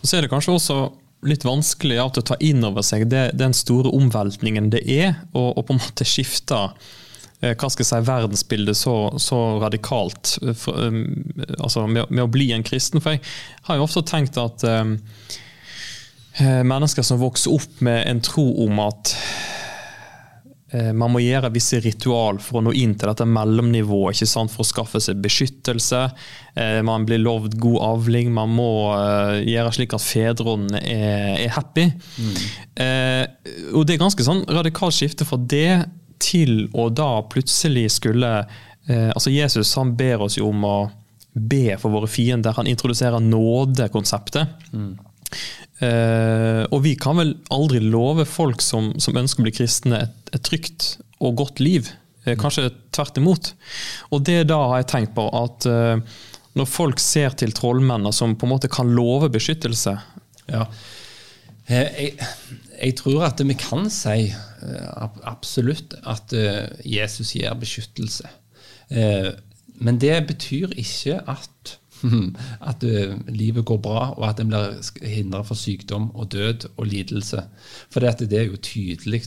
[0.00, 0.78] Og så er det kanskje også
[1.26, 5.16] litt vanskelig at og å ta inn over seg det, den store omveltningen det er
[5.34, 7.05] å på en måte skifte eh,
[7.40, 11.02] hva skal jeg si, verdensbildet så, så radikalt eh, for, um,
[11.58, 13.02] altså med, med, å bli en kristen.
[13.04, 13.24] For jeg
[13.68, 14.96] har jo ofte tenkt at um,
[16.40, 19.14] mennesker som vokser opp med en tro om at
[20.92, 24.50] man må gjøre visse ritual for å nå inn til dette mellomnivået ikke sant?
[24.52, 26.00] for å skaffe seg beskyttelse.
[26.84, 28.32] Man blir lovd god avling.
[28.34, 28.66] Man må
[29.46, 31.86] gjøre slik at fedrene er, er happy.
[32.18, 32.34] Mm.
[33.78, 35.86] Og det er ganske sånn radikalt skifte fra det
[36.22, 38.38] til å da plutselig skulle
[38.86, 40.76] Altså Jesus han ber oss jo om å
[41.36, 42.54] be for våre fiender.
[42.54, 44.68] Han introduserer nådekonseptet.
[44.70, 44.92] Mm.
[45.78, 50.32] Eh, og vi kan vel aldri love folk som, som ønsker å bli kristne, et,
[50.32, 51.90] et trygt og godt liv.
[52.24, 53.52] Eh, kanskje tvert imot.
[54.10, 56.00] Og det da har jeg tenkt på at uh,
[56.56, 59.92] når folk ser til trollmennene som på en måte kan love beskyttelse
[60.48, 60.62] ja.
[61.68, 62.30] jeg, jeg,
[62.98, 64.32] tror at vi kan si
[65.24, 66.34] absolutt at
[66.84, 68.28] Jesus gir beskyttelse.
[69.78, 71.78] men det betyr ikke at
[72.70, 72.82] at
[73.28, 77.42] livet går bra, og at en blir hindra for sykdom og død og lidelse.
[77.90, 79.22] For det, er jo tydelig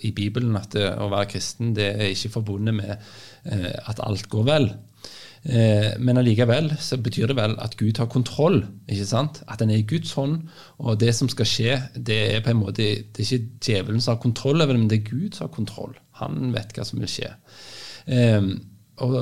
[0.00, 2.96] i Bibelen at å være kristen det er ikke forbundet med
[3.44, 4.70] at alt går vel.
[5.44, 8.62] Men allikevel så betyr det vel at Gud har kontroll.
[8.88, 9.42] ikke sant?
[9.44, 10.38] At en er i Guds hånd,
[10.80, 14.14] og det som skal skje, det er på en måte, det er ikke djevelen som
[14.14, 15.92] har kontroll over det, men det er Gud som har kontroll.
[16.22, 17.28] Han vet hva som vil skje.
[19.04, 19.18] og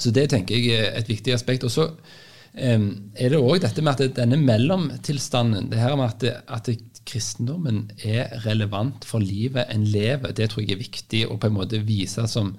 [0.00, 1.66] så det tenker jeg er et viktig aspekt.
[1.66, 6.20] Og så um, er det òg dette med at denne mellomtilstanden, det her med at,
[6.24, 6.78] det, at det,
[7.10, 11.56] kristendommen er relevant for livet en lever, det tror jeg er viktig å på en
[11.56, 12.52] måte vise som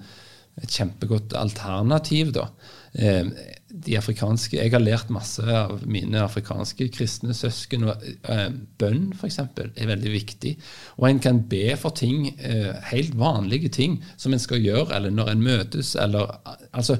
[0.60, 2.32] et kjempegodt alternativ.
[2.36, 2.48] da.
[2.92, 3.32] Um,
[3.72, 7.88] de afrikanske, Jeg har lært masse av mine afrikanske kristne søsken.
[7.88, 9.38] uh, Bønn f.eks.
[9.38, 10.56] er veldig viktig.
[10.98, 15.10] Og en kan be for ting, uh, helt vanlige ting, som en skal gjøre, eller
[15.10, 15.94] når en møtes.
[15.96, 16.36] eller,
[16.72, 16.98] altså,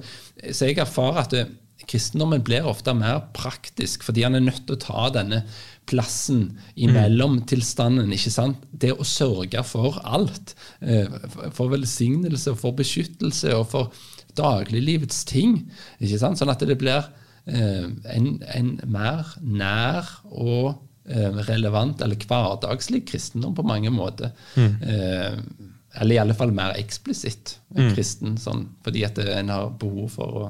[0.52, 1.46] Så jeg erfarer at det,
[1.92, 5.42] kristendommen blir ofte mer praktisk, fordi han er nødt til å ta denne
[5.88, 7.44] plassen imellom mm.
[7.52, 8.12] tilstanden.
[8.16, 8.64] ikke sant?
[8.72, 10.57] Det å sørge for alt.
[10.81, 11.07] Uh,
[11.52, 14.02] for velsignelse, for beskyttelse og for
[14.38, 15.59] dagliglivets ting.
[16.00, 16.40] ikke sant?
[16.40, 17.02] Sånn at det blir
[17.44, 17.85] eh,
[18.16, 20.72] en, en, mer nær og
[21.09, 24.33] eh, relevant eller hverdagslig kristendom på mange måter.
[24.57, 24.74] Mm.
[24.81, 25.68] Eh,
[26.00, 27.90] eller i alle fall mer eksplisitt mm.
[27.92, 30.46] kristen, sånn, fordi at en har behov for å,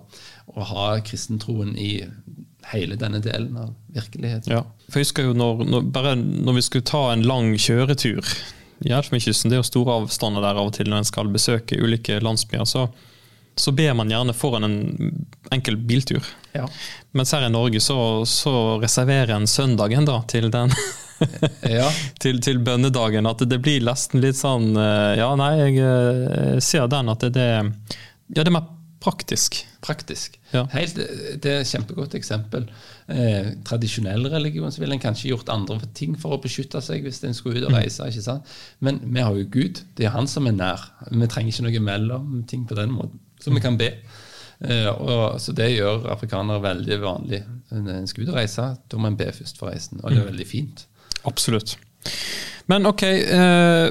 [0.46, 1.92] å, ha kristentroen i
[2.72, 4.52] hele denne delen av virkeligheten.
[4.54, 8.22] Ja, for jeg husker jo når, når, bare når vi skulle ta en lang kjøretur
[8.82, 11.78] i Elfenbenskysten, det er jo store avstander der av og til når en skal besøke
[11.78, 12.66] ulike landsbyer.
[12.68, 12.88] så
[13.54, 16.24] så ber man gjerne foran en enkel biltur.
[16.52, 16.68] Ja.
[17.12, 20.72] Mens her i Norge så, så reserverer en søndagen da til den
[21.78, 21.88] ja.
[22.20, 23.28] til, til, bønnedagen.
[23.28, 27.34] At det blir nesten litt sånn eh, Ja, nei, jeg eh, ser den at det,
[27.36, 27.48] det
[28.32, 28.70] Ja, det er mer
[29.02, 29.58] praktisk.
[29.82, 30.38] Praktisk.
[30.52, 30.62] Ja.
[30.72, 30.98] Helt,
[31.42, 32.68] det er et kjempegodt eksempel.
[33.10, 37.22] Eh, tradisjonell religion så ville en kanskje gjort andre ting for å beskytte seg hvis
[37.26, 37.78] en skulle ut og mm.
[37.80, 38.08] reise.
[38.08, 38.52] ikke sant?
[38.80, 39.82] Men vi har jo Gud.
[39.98, 40.86] Det er han som er nær.
[41.10, 43.22] Vi trenger ikke noe mellomting på den måten.
[43.42, 43.90] Så vi kan be.
[44.62, 47.42] Eh, og, så Det gjør afrikanere veldig vanlig.
[47.72, 50.00] Når en skal ut og reise, da må en be først for reisen.
[50.02, 50.30] Og det er mm.
[50.30, 50.86] veldig fint.
[51.26, 51.76] Absolutt.
[52.70, 53.88] Men ok, uh,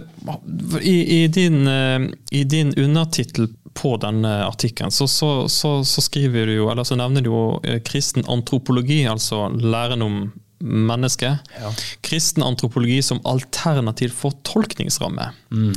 [0.80, 2.06] i, i, din, uh,
[2.48, 7.24] din undertittel på denne artikkelen, så, så, så, så, skriver du jo, eller så nevner
[7.24, 10.22] du jo eh, kristen antropologi, altså læren om
[10.62, 11.52] mennesket.
[11.58, 11.74] Ja.
[12.06, 15.32] Kristen antropologi som alternativ for tolkningsramme.
[15.52, 15.74] Mm.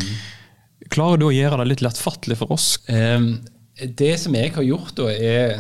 [0.92, 2.74] Klarer du å gjøre det litt lettfattelig for oss?
[2.92, 3.38] Um,
[3.74, 5.56] det som jeg har gjort, da, er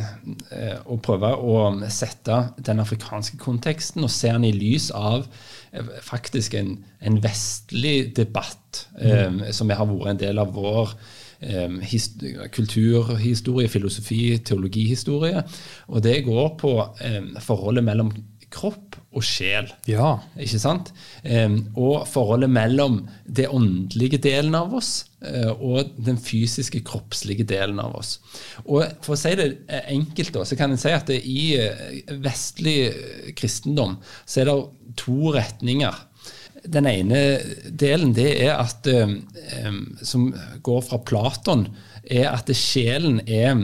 [0.54, 1.56] eh, å prøve å
[1.90, 5.24] sette den afrikanske konteksten og se den i lys av
[5.72, 9.42] eh, faktisk en, en vestlig debatt mm.
[9.42, 11.23] eh, som har vært en del av vår eh,
[12.54, 15.42] kulturhistorie, filosofi, teologihistorie.
[15.90, 18.12] Og det går på eh, forholdet mellom
[18.54, 19.68] kropp og sjel.
[19.90, 20.16] Ja.
[20.40, 20.90] Ikke sant?
[21.22, 24.92] Um, og forholdet mellom det åndelige delen av oss
[25.24, 28.16] uh, og den fysiske, kroppslige delen av oss.
[28.64, 32.18] Og For å si det eh, enkelt, da, så kan en si at i uh,
[32.24, 32.78] vestlig
[33.38, 34.58] kristendom så er det
[35.00, 36.02] to retninger.
[36.64, 37.24] Den ene
[37.68, 40.30] delen det er at um, som
[40.64, 41.68] går fra Platon
[42.04, 43.56] er at sjelen er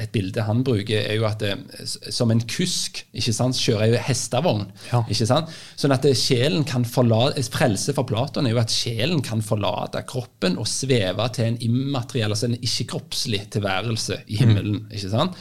[0.00, 1.54] Et bilde han bruker, er jo at det,
[1.86, 4.66] som en kusk ikke sant, kjører jo hestevogn.
[4.90, 5.02] Ja.
[5.06, 5.52] ikke sant?
[5.78, 10.58] Sånn at sjelen kan forlate, Frelse for Platon er jo at sjelen kan forlate kroppen
[10.60, 14.84] og sveve til en immateriell, altså en ikke-kroppslig tilværelse i himmelen.
[14.84, 14.94] Mm.
[14.96, 15.38] ikke sant?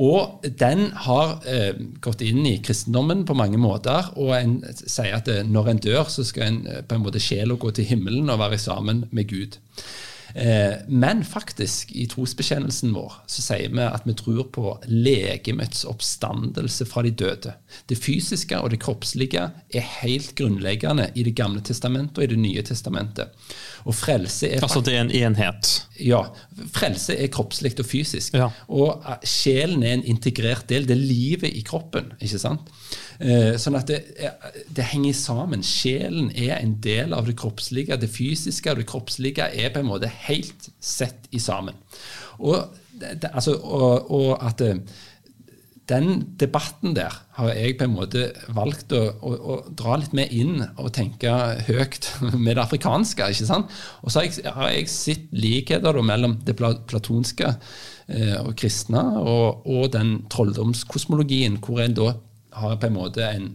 [0.00, 4.12] Og den har eh, gått inn i kristendommen på mange måter.
[4.16, 7.22] Og en sier at eh, når en dør, så skal en eh, på en måte
[7.22, 9.60] sjela gå til himmelen og være sammen med Gud.
[10.34, 16.86] Eh, men faktisk, i trosbekjennelsen vår så sier vi at vi tror på legemets oppstandelse
[16.88, 17.52] fra de døde.
[17.88, 22.40] Det fysiske og det kroppslige er helt grunnleggende i Det gamle testamentet og i Det
[22.40, 23.28] nye testamentet.
[23.88, 25.70] Og frelse er Altså det er en enhet?
[26.00, 26.22] Ja.
[26.74, 28.36] Frelse er kroppslig og fysisk.
[28.38, 28.48] Ja.
[28.68, 30.86] Og eh, sjelen er en integrert del.
[30.88, 32.12] Det er livet i kroppen.
[32.20, 32.72] ikke sant?
[33.18, 34.00] Eh, sånn at det,
[34.68, 35.64] det, henger sammen.
[35.66, 37.98] Sjelen er en del av det kroppslige.
[38.00, 41.78] Det fysiske og det kroppslige er på en måte helt sett i sammen.
[42.38, 44.82] Og, det, altså, og, og at eh,
[45.92, 46.08] den
[46.40, 48.26] debatten der har jeg på en måte
[48.56, 51.32] valgt å, å, å, dra litt med inn og tenke
[51.68, 52.08] høyt
[52.44, 53.30] med det afrikanske.
[53.32, 53.72] ikke sant?
[54.02, 59.64] Og så har jeg, har jeg sett likheter mellom det platonske eh, og kristne og,
[59.68, 62.12] og den trolldomskosmologien, hvor en da
[62.52, 63.48] har på en måte en,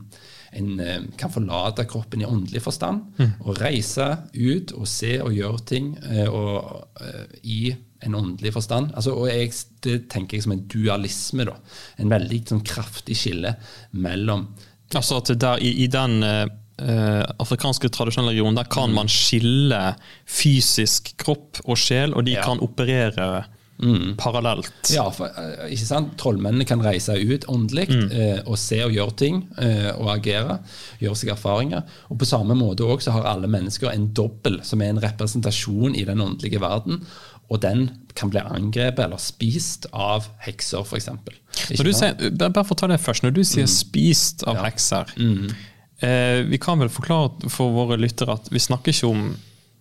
[0.58, 3.34] en eh, kan forlate kroppen i åndelig forstand mm.
[3.46, 7.76] og reise ut og se og gjøre ting eh, og, uh, i
[8.06, 8.94] en åndelig forstand.
[8.96, 9.52] Altså, og jeg,
[9.84, 11.46] Det tenker jeg som en dualisme.
[11.46, 11.58] da,
[11.98, 13.56] En veldig sånn, kraftig skille
[13.92, 14.48] mellom
[14.96, 18.96] Altså at der, i, i den uh, afrikanske tradisjonelle religionen der kan mm.
[18.96, 19.82] man skille
[20.24, 22.46] fysisk kropp og sjel, og de ja.
[22.46, 23.44] kan operere
[23.80, 24.16] Mm.
[24.18, 24.90] Parallelt.
[24.90, 26.16] Ja, for, eh, ikke sant?
[26.18, 28.08] Trollmennene kan reise ut åndelig mm.
[28.10, 30.58] uh, og se og gjøre ting uh, og agere.
[31.02, 31.86] Gjøre seg erfaringer.
[32.10, 36.08] Og på samme måte også har alle mennesker en dobbel som er en representasjon i
[36.10, 37.04] den åndelige verden.
[37.48, 37.88] Og den
[38.18, 41.10] kan bli angrepet eller spist av hekser, f.eks.
[42.38, 43.24] Bare for å ta det først.
[43.24, 43.74] Når du sier mm.
[43.74, 44.66] 'spist av ja.
[44.68, 45.52] hekser' mm.
[46.04, 49.30] eh, Vi kan vel forklare for våre lyttere at vi snakker ikke om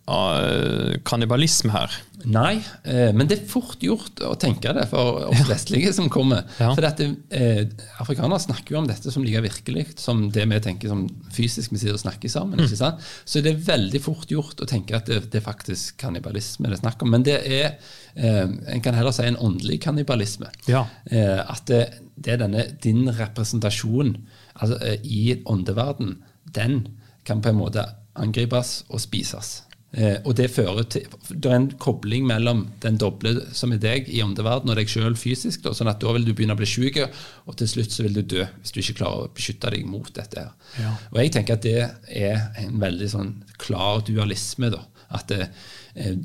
[0.06, 1.98] uh, kannibalisme her.
[2.26, 6.42] Nei, eh, men det er fort gjort å tenke det for oss vestlige som kommer.
[6.58, 6.72] Ja.
[6.72, 7.62] For dette, eh,
[8.02, 11.04] Afrikanere snakker jo om dette som like virkelig som det vi tenker som
[11.34, 12.58] fysisk vi sitter og snakker sammen.
[12.58, 12.66] Mm.
[12.66, 13.04] ikke sant?
[13.24, 16.78] Så det er veldig fort gjort å tenke at det, det er faktisk kannibalisme det
[16.78, 17.12] er snakk om.
[17.14, 17.76] Men det er
[18.14, 20.50] eh, en kan heller si en åndelig kannibalisme.
[20.70, 20.86] Ja.
[21.10, 21.84] Eh, at det,
[22.16, 24.16] det, er denne din representasjon
[24.54, 26.16] altså, eh, i åndeverden,
[26.56, 26.80] den
[27.26, 29.60] kan på en måte angripes og spises.
[29.96, 34.10] Eh, og det fører til Det er en kobling mellom den doble som er deg
[34.12, 35.62] i åndeverdenen, og deg sjøl fysisk.
[35.64, 37.00] Da, sånn at da vil du begynne å bli syk,
[37.46, 40.10] og til slutt så vil du dø hvis du ikke klarer å beskytte deg mot
[40.12, 40.44] dette.
[40.44, 40.76] her.
[40.82, 40.92] Ja.
[41.12, 41.78] Og jeg tenker at det
[42.12, 43.32] er en veldig sånn
[43.62, 44.70] klar dualisme.
[44.70, 44.84] da,
[45.16, 45.48] At det,
[45.94, 46.16] eh,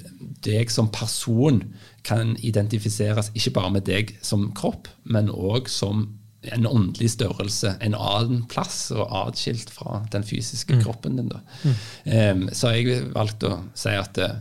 [0.44, 1.64] deg som person
[2.04, 6.10] kan identifiseres ikke bare med deg som kropp, men òg som
[6.42, 10.82] en åndelig størrelse en annen plass og atskilt fra den fysiske mm.
[10.86, 11.30] kroppen din.
[11.64, 11.76] Mm.
[12.06, 14.40] Um, så har jeg valgt å si at uh,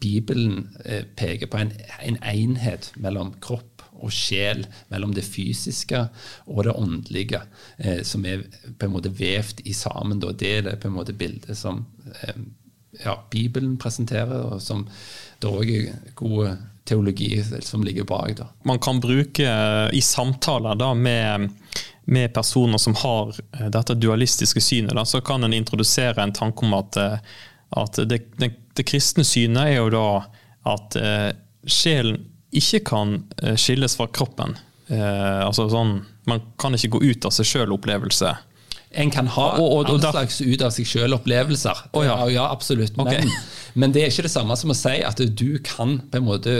[0.00, 6.06] Bibelen uh, peker på en, en, enhet mellom kropp og sjel, mellom det fysiske
[6.46, 7.42] og det åndelige,
[7.82, 8.46] uh, som er
[8.78, 10.22] på en måte vevt i sammen.
[10.22, 10.30] Da.
[10.30, 11.82] Det er det på en måte bildet som
[13.04, 14.86] ja, Bibelen presenterer, og som
[15.42, 16.54] det òg er gode
[16.90, 18.36] teologi som ligger bak.
[18.36, 18.48] Da.
[18.66, 21.50] Man kan bruke eh, i samtaler da, med,
[22.04, 26.66] med, personer som har eh, dette dualistiske synet, da, så kan en introdusere en tanke
[26.66, 27.38] om at, eh,
[27.78, 30.08] at det, det, det, kristne synet er jo da
[30.74, 31.30] at eh,
[31.70, 33.14] sjelen ikke kan
[33.54, 34.56] skilles fra kroppen.
[34.90, 38.32] Eh, altså sånn, Man kan ikke gå ut av seg sjøl-opplevelse.
[38.92, 41.84] En kan ha Og- og- og all slags ut av seg sjøl-opplevelser.
[41.94, 42.16] Oh, ja.
[42.28, 42.96] ja, absolutt.
[42.98, 43.20] Okay.
[43.20, 43.30] Men,
[43.74, 46.56] men det er ikke det samme som å si at du kan på en måte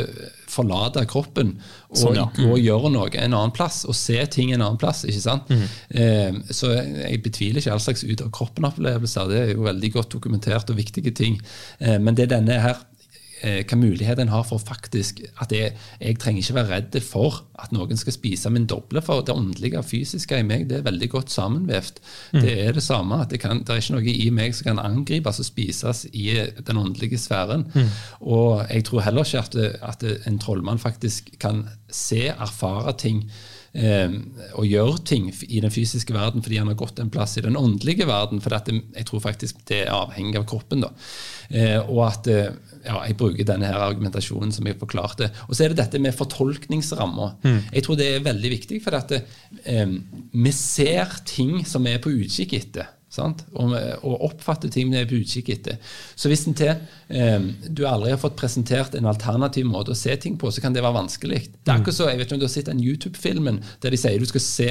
[0.51, 1.57] forlate kroppen
[1.91, 2.25] og Sånn, ja.
[2.37, 5.05] gå og gjøre noe en annen plass, og se ting en annen plass.
[5.05, 5.49] ikke sant?
[5.51, 5.67] Mm.
[5.91, 9.29] Eh, så jeg betviler ikke all slags ut av kroppen-opplevelser.
[9.31, 11.41] Det er jo veldig godt dokumentert og viktige ting.
[11.81, 12.77] Eh, men det er denne her
[13.41, 17.73] hva mulighet en har for faktisk at jeg, jeg trenger ikke være redd for at
[17.73, 21.09] noen skal spise min doble, for det åndelige og fysiske i meg det er veldig
[21.13, 22.01] godt sammenvevt.
[22.33, 23.21] Det er det samme.
[23.23, 26.27] at Det, kan, det er ikke noe i meg som kan angripes og spises i
[26.67, 27.67] den åndelige sfæren.
[28.21, 29.57] Og jeg tror heller ikke at,
[29.93, 33.25] at en trollmann faktisk kan se, erfare ting
[33.73, 34.17] eh,
[34.59, 37.59] og gjøre ting i den fysiske verden fordi han har gått en plass i den
[37.59, 38.43] åndelige verden.
[38.43, 40.85] For det, jeg tror faktisk det er avhengig av kroppen.
[40.87, 40.93] da.
[41.51, 42.53] Eh, og at eh,
[42.85, 45.31] ja, jeg bruker denne her argumentasjonen som jeg forklarte.
[45.49, 47.37] Og så er det dette med fortolkningsrammer.
[47.75, 49.99] Jeg tror det er veldig viktig, for at eh,
[50.33, 52.97] vi ser ting som vi er på utkikk etter.
[53.11, 53.41] Sant?
[53.59, 53.73] Og,
[54.07, 55.81] og oppfatter ting vi er på utkikk etter.
[56.15, 56.71] Så hvis en til
[57.11, 60.77] eh, du aldri har fått presentert en alternativ måte å se ting på, så kan
[60.77, 61.41] det være vanskelig.
[61.59, 63.99] Det er akkurat så, jeg vet ikke om du har sett den YouTube-filmen der de
[63.99, 64.69] sier du skal se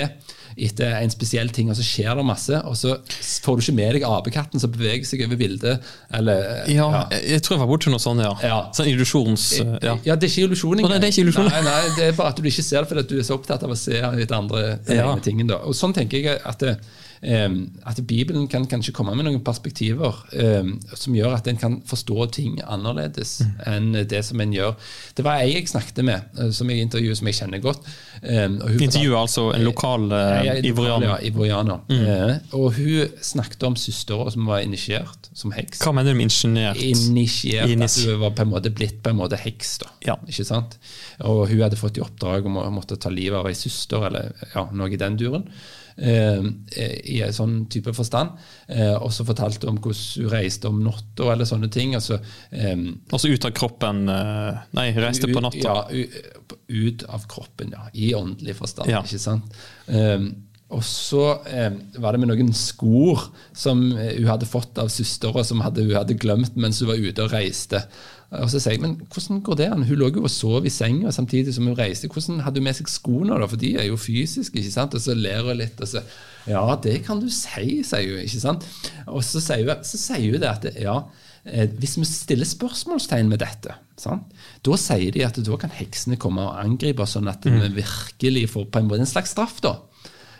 [0.60, 2.96] etter en spesiell ting, og så skjer det masse, og så
[3.44, 5.84] får du ikke med deg apekatten som beveger seg over bildet.
[6.16, 8.32] Eller, Ja, jeg, jeg tror jeg var borti noe sånt, ja.
[8.44, 8.58] Ja.
[8.76, 9.46] Sånn illusjons...
[9.84, 9.98] Ja.
[10.08, 10.80] Ja, det er ikke illusjon.
[10.80, 10.96] engang.
[10.98, 11.52] det er ikke illusjon.
[11.52, 13.64] Nei, nei, det er bare at du ikke ser det fordi du er så opptatt
[13.68, 15.06] av å se litt andre Ja.
[15.12, 15.48] ene tingen.
[15.52, 15.60] Da.
[15.70, 20.22] Og sånn tenker jeg at, det, em, at Bibelen kan kanskje komme med noen perspektiver
[20.34, 23.52] em, som gjør at en kan forstå ting annerledes Mm.
[23.68, 24.76] enn det som en gjør.
[25.18, 27.80] Det var ei jeg snakket med, eh, som jeg intervjuet, som jeg kjenner godt.
[28.24, 31.80] Em, Intervjuet altså en lokal eh, ivorianer.
[31.90, 32.04] Mm.
[32.06, 36.28] Eh, og hun snakket om søstera som var initiert som heks Hva mener du med
[36.30, 36.82] ingeniert?
[36.82, 39.78] initiert at hun var på en måte blitt på en måte heks.
[39.80, 40.18] da, Ja.
[40.28, 40.78] ikke sant?
[41.22, 44.34] Og hun hadde fått i oppdrag om å måtte ta livet av ei søster, eller
[44.56, 45.46] ja, noe i den duren.
[46.02, 46.40] eh,
[47.12, 48.30] I en sånn type forstand.
[48.70, 51.94] Eh, og så fortalte hun om hvordan hun reiste om natta, eller sånne ting.
[51.96, 52.20] altså
[52.52, 52.76] eh,
[53.12, 55.58] Altså ut av kroppen eh, Nei, reiste på natta.
[55.60, 56.06] ja,
[56.70, 57.88] ut av kroppen, ja.
[57.94, 59.02] I åndelig forstand, Ja.
[59.04, 59.58] ikke sant.
[59.88, 60.30] Um,
[60.70, 63.24] og så eh, var det med noen skor
[63.58, 67.02] som eh, hun hadde fått av søstera, som hadde, hun hadde glemt mens hun var
[67.02, 67.82] ute og reiste.
[68.38, 69.86] Og så sier jeg, men hvordan går det an?
[69.90, 72.06] Hun lå jo og sov i senga samtidig som hun reiste.
[72.14, 73.48] Hvordan hadde hun med seg skoene, da?
[73.50, 74.94] For de er jo fysiske, ikke sant?
[74.94, 76.04] Og så ler hun litt, og så
[76.46, 78.70] Ja, det kan du si, sier hun, ikke sant?
[79.08, 81.00] Og så sier hun, så sier hun det at ja,
[81.44, 84.34] hvis vi stiller spørsmålstegn med dette, sant?
[84.66, 88.68] da sier de at da kan heksene komme og angripe sånn at vi virkelig får
[88.70, 89.60] på en måte en slags straff.
[89.66, 89.78] da.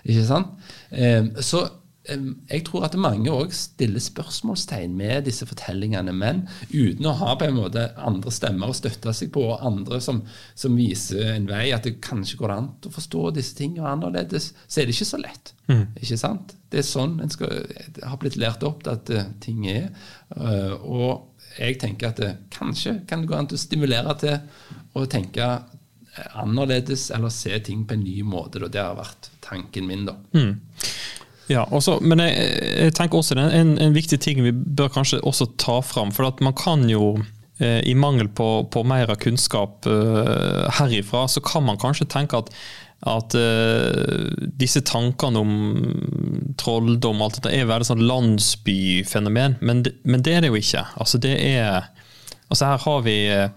[0.08, 0.56] Ikke sant?
[0.92, 1.76] Eh, så eh,
[2.10, 7.48] jeg tror at mange òg stiller spørsmålstegn med disse fortellingene, men uten å ha på
[7.50, 10.24] en måte andre stemmer å støtte seg på, og andre som,
[10.58, 14.82] som viser en vei at det kanskje går an å forstå disse tingene annerledes, så
[14.82, 15.54] er det ikke så lett.
[16.02, 16.56] Ikke sant?
[16.70, 17.66] Det er sånn en skal,
[18.04, 19.90] har blitt lært opp at eh, ting er.
[20.36, 24.36] Eh, og jeg tenker at det, kanskje kan det gå an å stimulere til
[24.98, 28.62] å tenke eh, annerledes eller se ting på en ny måte.
[28.62, 28.72] Da.
[28.74, 30.08] Det har vært tanken min.
[30.10, 30.18] da.
[31.50, 32.34] Ja, også, men jeg,
[32.86, 36.14] jeg tenker også det er en, en viktig ting vi bør kanskje også ta fram.
[36.14, 37.16] For at man kan jo,
[37.58, 42.54] eh, i mangel på, på mer kunnskap eh, herifra, så kan man kanskje tenke at,
[43.10, 44.28] at uh,
[44.60, 45.54] disse tankene om
[46.60, 50.84] trolldom og alt dette er veldig sånn landsbyfenomen, men, men det er det jo ikke.
[51.00, 51.88] Altså det er
[52.50, 53.50] Altså her har vi eh,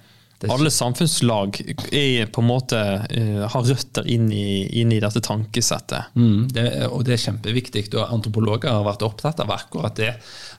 [0.51, 1.61] alle samfunnslag
[1.93, 6.15] er på en måte uh, har røtter inn i, inn i dette tankesettet.
[6.19, 7.87] Mm, det, og det er kjempeviktig.
[7.95, 10.15] og Antropologer har vært opptatt av akkurat det.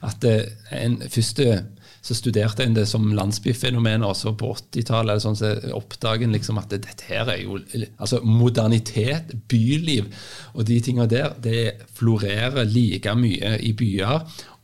[0.06, 0.36] At det,
[0.74, 1.62] en første
[2.04, 6.58] så studerte en det som landsbyfenomen, og så på 80-tallet sånn, så oppdaget en liksom
[6.60, 7.56] at det, dette her er jo
[7.96, 10.10] altså Modernitet, byliv
[10.52, 14.20] og de tingene der, det florerer like mye i byer.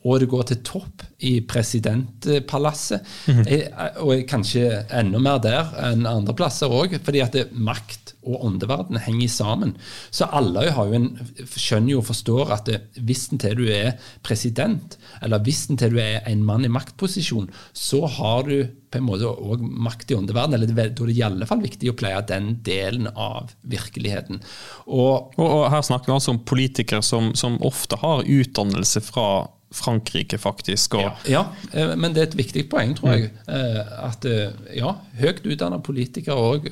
[0.09, 3.05] Og det går til topp i presidentpalasset.
[3.29, 3.67] Eh,
[4.01, 8.99] Og kanskje enda mer der enn andre plasser òg, fordi at det, makt og åndeverden
[9.01, 9.75] henger sammen.
[10.13, 11.11] Så alle har jo en,
[11.49, 13.95] skjønner jo og forstår at det, hvis til du er
[14.25, 19.07] president, eller hvis til du er en mann i maktposisjon, så har du på en
[19.07, 20.57] måte òg makt i åndeverden.
[20.57, 24.41] Eller da er det i alle fall viktig å pleie den delen av virkeligheten.
[24.89, 29.49] Og Og, og her snakker vi altså om politikere som, som ofte har utdannelse fra
[29.73, 30.95] Frankrike, faktisk.
[30.99, 31.43] Og, Ja, ja,
[31.73, 33.31] eh, men det er et viktig poeng, tror jeg.
[33.49, 36.67] eh, At eh, ja, høyt utdanna politikere òg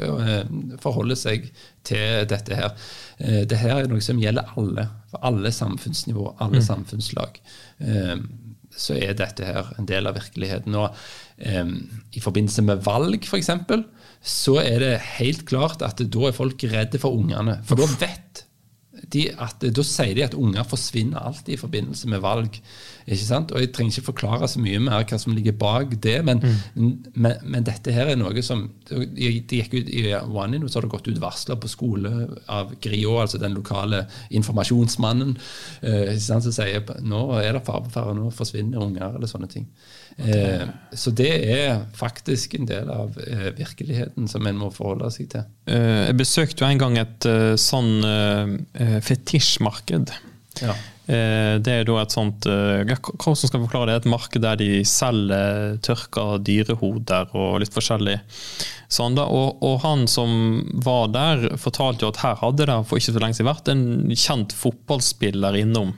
[0.83, 1.51] forholder seg
[1.87, 2.75] til dette her.
[3.19, 4.89] Dette er noe som gjelder alle.
[5.13, 7.39] For alle samfunnsnivå, alle samfunnslag.
[7.81, 8.17] Eh,
[8.79, 10.75] Så er dette her en del av virkeligheten.
[10.79, 10.95] Og
[12.15, 13.49] i forbindelse med valg, f.eks.,
[14.23, 17.57] så er det helt klart at da er folk redde for ungene.
[17.67, 18.45] For da vet
[19.13, 22.59] de at, da sier de at unger forsvinner alltid i forbindelse med valg.
[23.07, 23.53] ikke sant?
[23.53, 26.43] Og Jeg trenger ikke forklare så mye mer hva som ligger bak det, men,
[26.75, 29.07] men, men dette her er noe som De
[29.49, 32.13] de gikk ut i One In, så har det gått ut varsler på skole
[32.49, 35.37] av Griot, altså den lokale informasjonsmannen,
[35.83, 39.31] eh, ikke sant, som sier nå er det fare på ferde, nå forsvinner unger, eller
[39.31, 39.69] sånne ting.
[40.19, 40.65] Eh,
[40.99, 45.45] så det er faktisk en del av eh, virkeligheten som en må forholde seg til.
[45.71, 50.11] Eh, Jeg besøkte jo en gang et eh, sånn eh, fetisjmarked.
[50.65, 50.75] Ja.
[51.07, 54.01] Eh, Det er da et sånt eh, Hvordan skal forklare det?
[54.03, 58.19] Et marked der de selger tørka dyrehoder og litt forskjellig.
[58.91, 59.25] Sånn da.
[59.31, 60.35] Og, og han som
[60.85, 63.87] var der, fortalte jo at her hadde det for ikke så lenge siden vært en
[64.19, 65.95] kjent fotballspiller innom.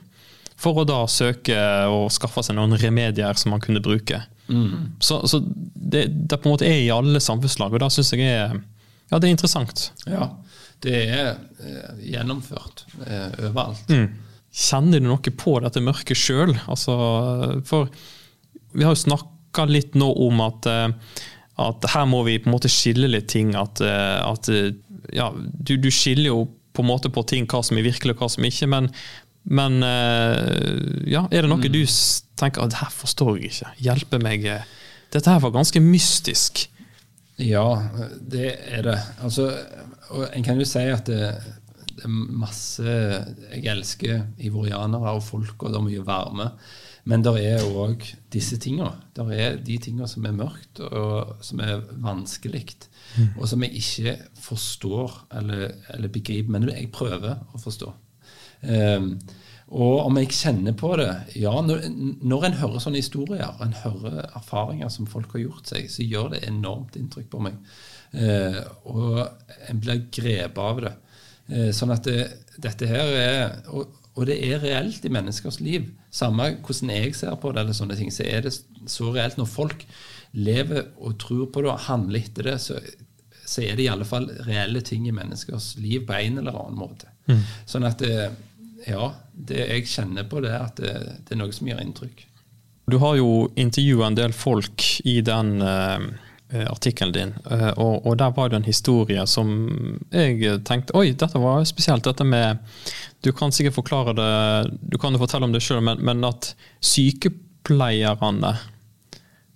[0.61, 1.57] For å da søke
[1.89, 4.21] og skaffe seg noen remedier som man kunne bruke.
[4.99, 8.27] Så, så det, det på en måte er i alle samfunnslag, og da syns jeg
[8.27, 8.57] er,
[9.09, 9.85] ja, det er interessant.
[10.05, 10.27] Ja,
[10.83, 11.29] det er
[11.61, 13.89] eh, gjennomført eh, overalt.
[14.51, 16.55] Kjenner du noe på dette mørket sjøl?
[16.71, 16.95] Altså,
[17.67, 17.91] for
[18.75, 20.89] vi har jo snakka litt nå om at, eh,
[21.63, 23.53] at her må vi på en måte skille litt ting.
[23.59, 24.73] At, eh, at eh,
[25.15, 26.41] ja, du, du skiller jo
[26.71, 28.69] på en måte på ting, hva som er virkelig og hva som ikke.
[28.71, 28.89] Men,
[29.43, 31.81] men eh, ja, er det noe du
[32.37, 33.71] tenker at det her forstår jeg ikke?
[33.87, 34.45] Hjelpe meg.
[34.45, 34.67] eh.
[35.11, 36.67] Dette her var ganske mystisk.
[37.41, 37.65] Ja,
[38.21, 38.99] det er det.
[39.23, 39.47] Altså,
[40.33, 41.31] en kan jo si at det,
[41.97, 46.51] det er masse Jeg elsker ivorianere og folk, og det er mye varme.
[47.09, 48.91] Men det er òg disse tinga.
[49.17, 52.75] Det er de tinga som er mørkt, og som er vanskelig.
[53.39, 56.51] Og som jeg ikke forstår eller, eller begriper.
[56.53, 57.89] Men jeg prøver å forstå.
[58.61, 59.15] Um,
[59.71, 61.09] og om jeg kjenner på det
[61.39, 61.85] Ja, når,
[62.27, 66.33] når en hører sånne historier, en hører erfaringer som folk har gjort seg, så gjør
[66.33, 67.55] det enormt inntrykk på meg.
[68.11, 68.59] Eh,
[68.91, 69.21] og
[69.71, 70.91] en blir grepet av det.
[71.47, 72.25] Eh, sånn at det,
[72.59, 75.87] dette her er og, og det er reelt i menneskers liv.
[76.11, 79.39] Samme hvordan jeg ser på det, eller sånne ting, så er det så reelt.
[79.39, 79.87] Når folk
[80.35, 82.75] lever og tror på det og handler etter det, så,
[83.47, 86.79] så er det i alle fall reelle ting i menneskers liv på en eller annen
[86.79, 87.07] måte.
[87.69, 88.31] Sånn at det,
[88.87, 92.25] ja, det jeg kjenner på, det er at det, det er noe som gjør inntrykk.
[92.91, 98.17] Du har jo intervjua en del folk i den eh, artikkelen din, eh, og, og
[98.19, 99.51] der var det en historie som
[100.11, 102.03] jeg tenkte Oi, dette var spesielt.
[102.07, 102.59] Dette med
[103.23, 104.31] Du kan sikkert forklare det,
[104.81, 108.55] du kan jo fortelle om det sjøl, men, men at sykepleierne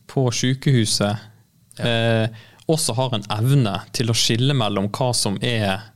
[0.08, 2.30] på sykehuset eh,
[2.72, 5.92] også har en evne til å skille mellom hva som er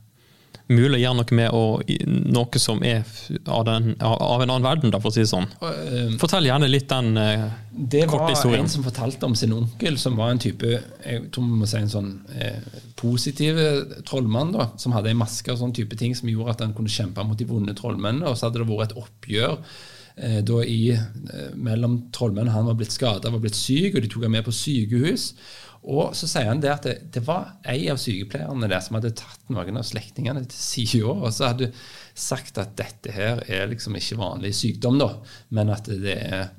[0.70, 1.90] mulig å gjøre noe med, og
[2.30, 3.02] noe som er
[3.44, 5.48] av, den, av en annen verden, da, for å si det sånn.
[5.66, 8.64] Eh, Fortell gjerne litt den eh, Det var korte historien.
[8.64, 11.78] en som fortalte om sin onkel, som var en type jeg tror vi må si
[11.80, 12.60] en sånn eh,
[13.00, 13.58] positiv
[14.08, 16.92] trollmann, da, som hadde en maske og sånn type ting som gjorde at han kunne
[16.92, 18.28] kjempe mot de vonde trollmennene.
[18.28, 19.56] Og så hadde det vært et oppgjør
[20.16, 22.54] eh, da i, eh, mellom trollmennene.
[22.54, 25.32] Han var blitt skada, var blitt syk, og de tok ham med på sykehus.
[25.80, 29.14] Og så sier han det at det, det var ei av sykepleierne der som hadde
[29.16, 31.70] tatt noen av slektningene til side, og så hadde
[32.12, 35.14] sagt at dette her er liksom ikke vanlig sykdom, da,
[35.56, 36.50] men at det er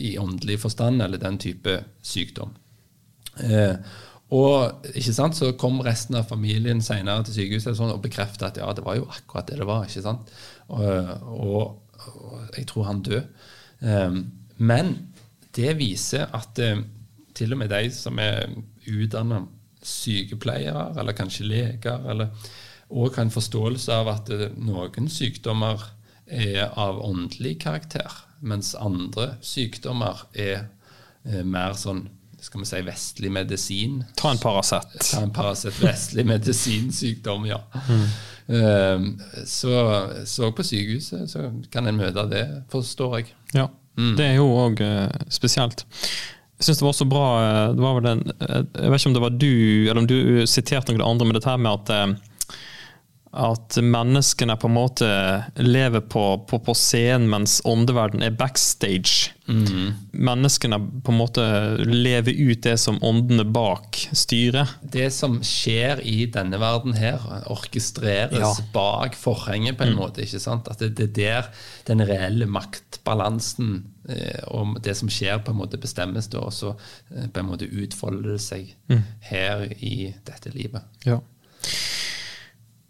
[0.00, 2.52] i åndelig forstand, eller den type sykdom.
[3.44, 3.76] Eh,
[4.36, 8.48] og ikke sant, så kom resten av familien senere til sykehuset og sånn, og bekreftet
[8.48, 9.86] at ja, det var jo akkurat det det var.
[9.86, 10.32] ikke sant?
[10.68, 10.82] Og,
[11.32, 13.22] og, og jeg tror han døde.
[13.80, 14.18] Eh,
[14.56, 14.92] men
[15.56, 16.82] det viser at eh,
[17.36, 18.48] til og med de som er
[18.88, 19.42] utdanna
[19.86, 22.32] sykepleiere, eller kanskje leger, eller
[22.86, 25.82] og har en forståelse av at eh, noen sykdommer
[26.26, 28.12] er av åndelig karakter,
[28.46, 30.68] mens andre sykdommer er
[31.26, 32.06] eh, mer sånn
[32.36, 34.02] skal vi si vestlig medisin.
[34.14, 34.92] Ta en Paracet.
[35.00, 37.62] Ta en Paracet vestlig medisinsykdom, ja.
[37.88, 39.16] Mm.
[39.48, 39.72] så,
[40.28, 43.32] så på sykehuset så kan en møte det, forstår jeg.
[43.56, 43.66] Ja.
[43.96, 44.84] Det er jo òg
[45.32, 45.82] spesielt.
[46.56, 49.16] Jeg syns det var så bra eh, det var en, eh, Jeg vet ikke om
[49.16, 49.50] det var du
[49.90, 52.14] eller om du siterte noen andre, men dette her med at eh,
[53.36, 55.08] at menneskene på en måte
[55.60, 59.32] lever på, på, på scenen, mens åndeverden er backstage.
[59.46, 61.44] Menneskene på en måte
[61.86, 64.72] lever ut det som åndene bak styrer.
[64.82, 67.22] Det som skjer i denne verden her,
[67.52, 68.52] orkestreres Ja.
[68.74, 70.24] bak forhenget på en måte.
[70.24, 70.68] ikke sant?
[70.72, 71.48] At det, det er der
[71.86, 76.74] den reelle maktbalansen eh, og det som skjer, på en måte bestemmes da, og så
[77.14, 78.74] eh, på en måte utfolder det seg
[79.30, 80.82] her i dette livet.
[81.06, 81.20] Ja.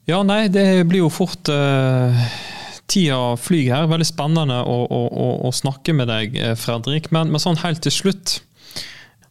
[0.07, 2.27] Ja, nei, det blir jo fort uh,
[2.87, 3.89] Tida flyr her.
[3.91, 7.11] Veldig spennende å, å, å, å snakke med deg, eh, Fredrik.
[7.15, 8.37] Men, men sånn helt til slutt,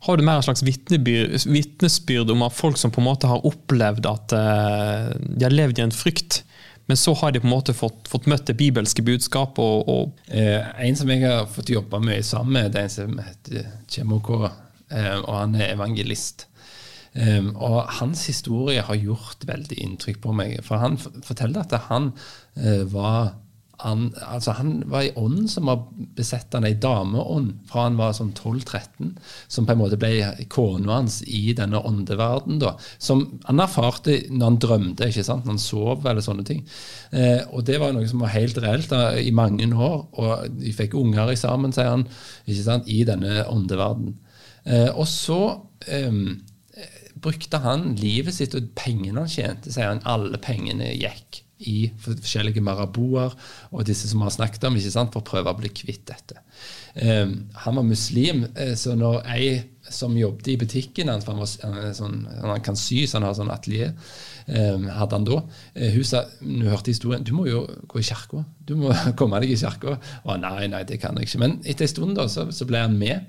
[0.06, 4.06] har du mer en slags vitnesbyrd om at folk som på en måte har opplevd
[4.10, 6.44] at eh, de har levd i en frykt,
[6.86, 9.58] Men så har de på en måte fått, fått møtt det bibelske budskapet.
[9.58, 12.94] Og, og Eh, en som jeg har fått jobbe mye sammen med, det er en
[12.94, 14.44] som heter Chemoko,
[14.92, 16.46] eh, og han er evangelist.
[17.16, 20.60] Eh, og hans historie har gjort veldig inntrykk på meg.
[20.66, 22.12] For han forteller at han
[22.60, 23.36] uh, var
[23.84, 25.82] han, altså han var i ånden som var
[26.16, 29.12] besett han ei dameånd fra han var sånn 12-13,
[29.52, 30.14] som på en måte ble
[30.52, 32.60] kona hans i denne åndeverden.
[32.64, 36.64] da, Som han erfarte når han drømte, ikke sant, når han sov eller sånne ting.
[37.12, 40.06] Eh, og det var noe som var helt reelt da, i mange år.
[40.24, 42.08] Og de fikk unger sammen, sier han,
[42.46, 44.16] ikke sant, i denne åndeverden.
[44.66, 45.42] Eh, og så
[45.88, 46.24] eh,
[47.26, 52.64] brukte han livet sitt og pengene han tjente, sier han, alle pengene gikk i forskjellige
[52.64, 53.32] maraboer
[53.72, 56.04] og disse som vi har snakket om, ikke sant, for å prøve å bli kvitt
[56.10, 56.42] dette.
[56.96, 59.48] Um, han var muslim, eh, så når ei
[59.92, 63.54] som jobbet i butikken hans, han, han, sånn, han kan sy, så han har sånn
[63.54, 63.94] atelier,
[64.48, 65.40] hadde han da.
[65.74, 68.44] Eh, hun sa, hun hørte historien, du må jo gå i kirka.
[68.66, 69.98] Du må komme deg i kirka.
[70.24, 71.42] Og nei, nei, det kan jeg ikke.
[71.42, 73.26] Men etter en stund da, så, så ble han med.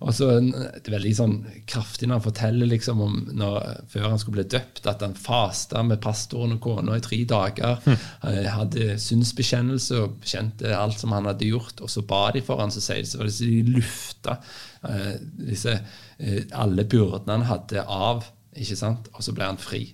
[0.00, 1.36] Og så Det er veldig sånn
[1.68, 5.82] kraftig når han forteller liksom om når, før han skulle bli døpt, at han fasta
[5.86, 7.82] med pastoren og kona i tre dager.
[8.22, 11.82] Han hadde synsbekjennelse og bekjente alt som han hadde gjort.
[11.84, 14.38] Og så ba de for han, så sier de så var det så de lufta
[14.86, 15.14] uh,
[15.48, 15.74] disse,
[16.18, 18.26] uh, alle byrdene han hadde av,
[18.58, 19.10] ikke sant?
[19.14, 19.86] og så ble han fri.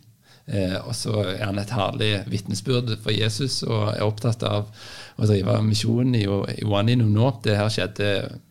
[0.46, 4.66] Eh, og så er han et herlig vitnesbyrd for Jesus og er opptatt av
[5.16, 7.30] å drive misjonen i, i Waninu nå.
[7.44, 8.10] Det her skjedde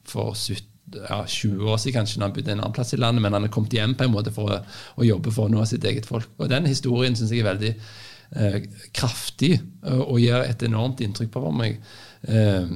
[0.10, 0.70] for 70,
[1.04, 3.46] ja, 20 år siden kanskje, når han bodde en annen plass i landet, men han
[3.46, 4.64] er kommet hjem på en måte for å,
[4.98, 6.30] å jobbe for å nå sitt eget folk.
[6.40, 8.60] Og Den historien syns jeg er veldig eh,
[8.96, 11.80] kraftig eh, og gjør et enormt inntrykk på meg.
[12.26, 12.76] Eh,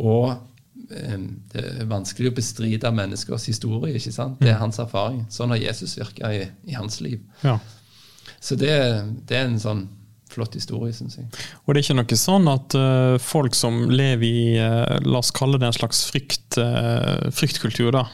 [0.00, 0.34] og
[0.88, 1.16] eh,
[1.52, 3.96] det er vanskelig å bestride menneskers historie.
[3.96, 4.40] ikke sant?
[4.40, 5.26] Det er hans erfaring.
[5.32, 7.20] Sånn har Jesus virka i, i hans liv.
[7.44, 7.58] ja.
[8.44, 8.72] Så det,
[9.24, 9.86] det er en sånn
[10.34, 11.28] flott historie, syns jeg.
[11.64, 15.32] Og det er ikke noe sånn at uh, folk som lever i uh, la oss
[15.34, 18.04] kalle det en slags frykt, uh, fryktkultur, da.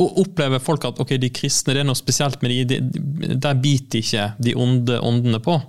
[0.00, 3.60] Opplever folk at ok, de kristne, det er noe spesielt med de, de, de der
[3.60, 5.60] biter ikke de onde åndene på?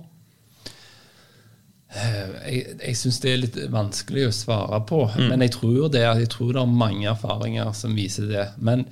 [1.92, 6.28] Jeg, jeg syns det er litt vanskelig å svare på, men jeg tror, det, jeg
[6.32, 8.46] tror det er mange erfaringer som viser det.
[8.64, 8.86] Men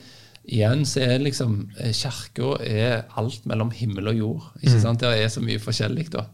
[0.44, 4.50] igjen så er liksom eh, Kirka er alt mellom himmel og jord.
[4.62, 5.00] ikke sant?
[5.00, 6.26] Det er så mye forskjellig, da.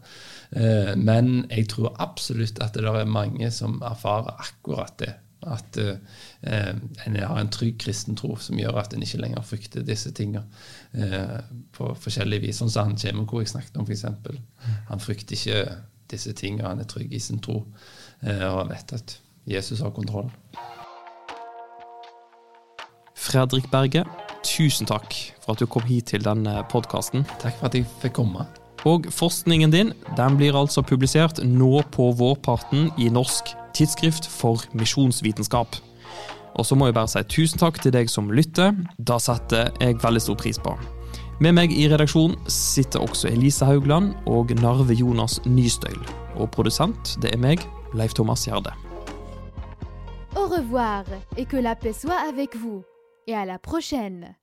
[0.51, 5.13] Eh, Men jeg tror absolutt at det der er mange som erfarer akkurat det.
[5.47, 5.97] At eh,
[7.05, 10.43] en har en trygg kristen tro som gjør at en ikke lenger frykter disse tingene
[11.77, 12.57] på forskjellig vis.
[12.57, 14.05] Sånn som han Kjemiko jeg snakket om, f.eks.
[14.89, 15.77] Han frykter ikke
[16.09, 17.59] disse tingene, han er trygg i sin tro
[18.23, 20.31] og vet at Jesus har kontroll.
[23.17, 24.05] Fredrik Berge,
[24.45, 27.25] tusen takk for at du kom hit til denne podkasten.
[27.41, 28.45] Takk for at jeg fikk komme.
[28.87, 35.79] Og forskningen din den blir altså publisert nå på vårparten i Norsk tidsskrift for misjonsvitenskap.
[36.57, 38.77] Og så må jeg bare si tusen takk til deg som lytter.
[38.97, 40.77] Da setter jeg veldig stor pris på.
[41.41, 45.99] Med meg i redaksjonen sitter også Elise Haugland og Narve Jonas Nystøyl.
[46.37, 47.61] Og produsent, det er meg,
[47.93, 48.73] Leif Thomas Gjerde.
[50.35, 51.03] Au revoir
[51.35, 52.83] et que la paix soit avec vous.
[53.27, 54.35] Et à la prochaine.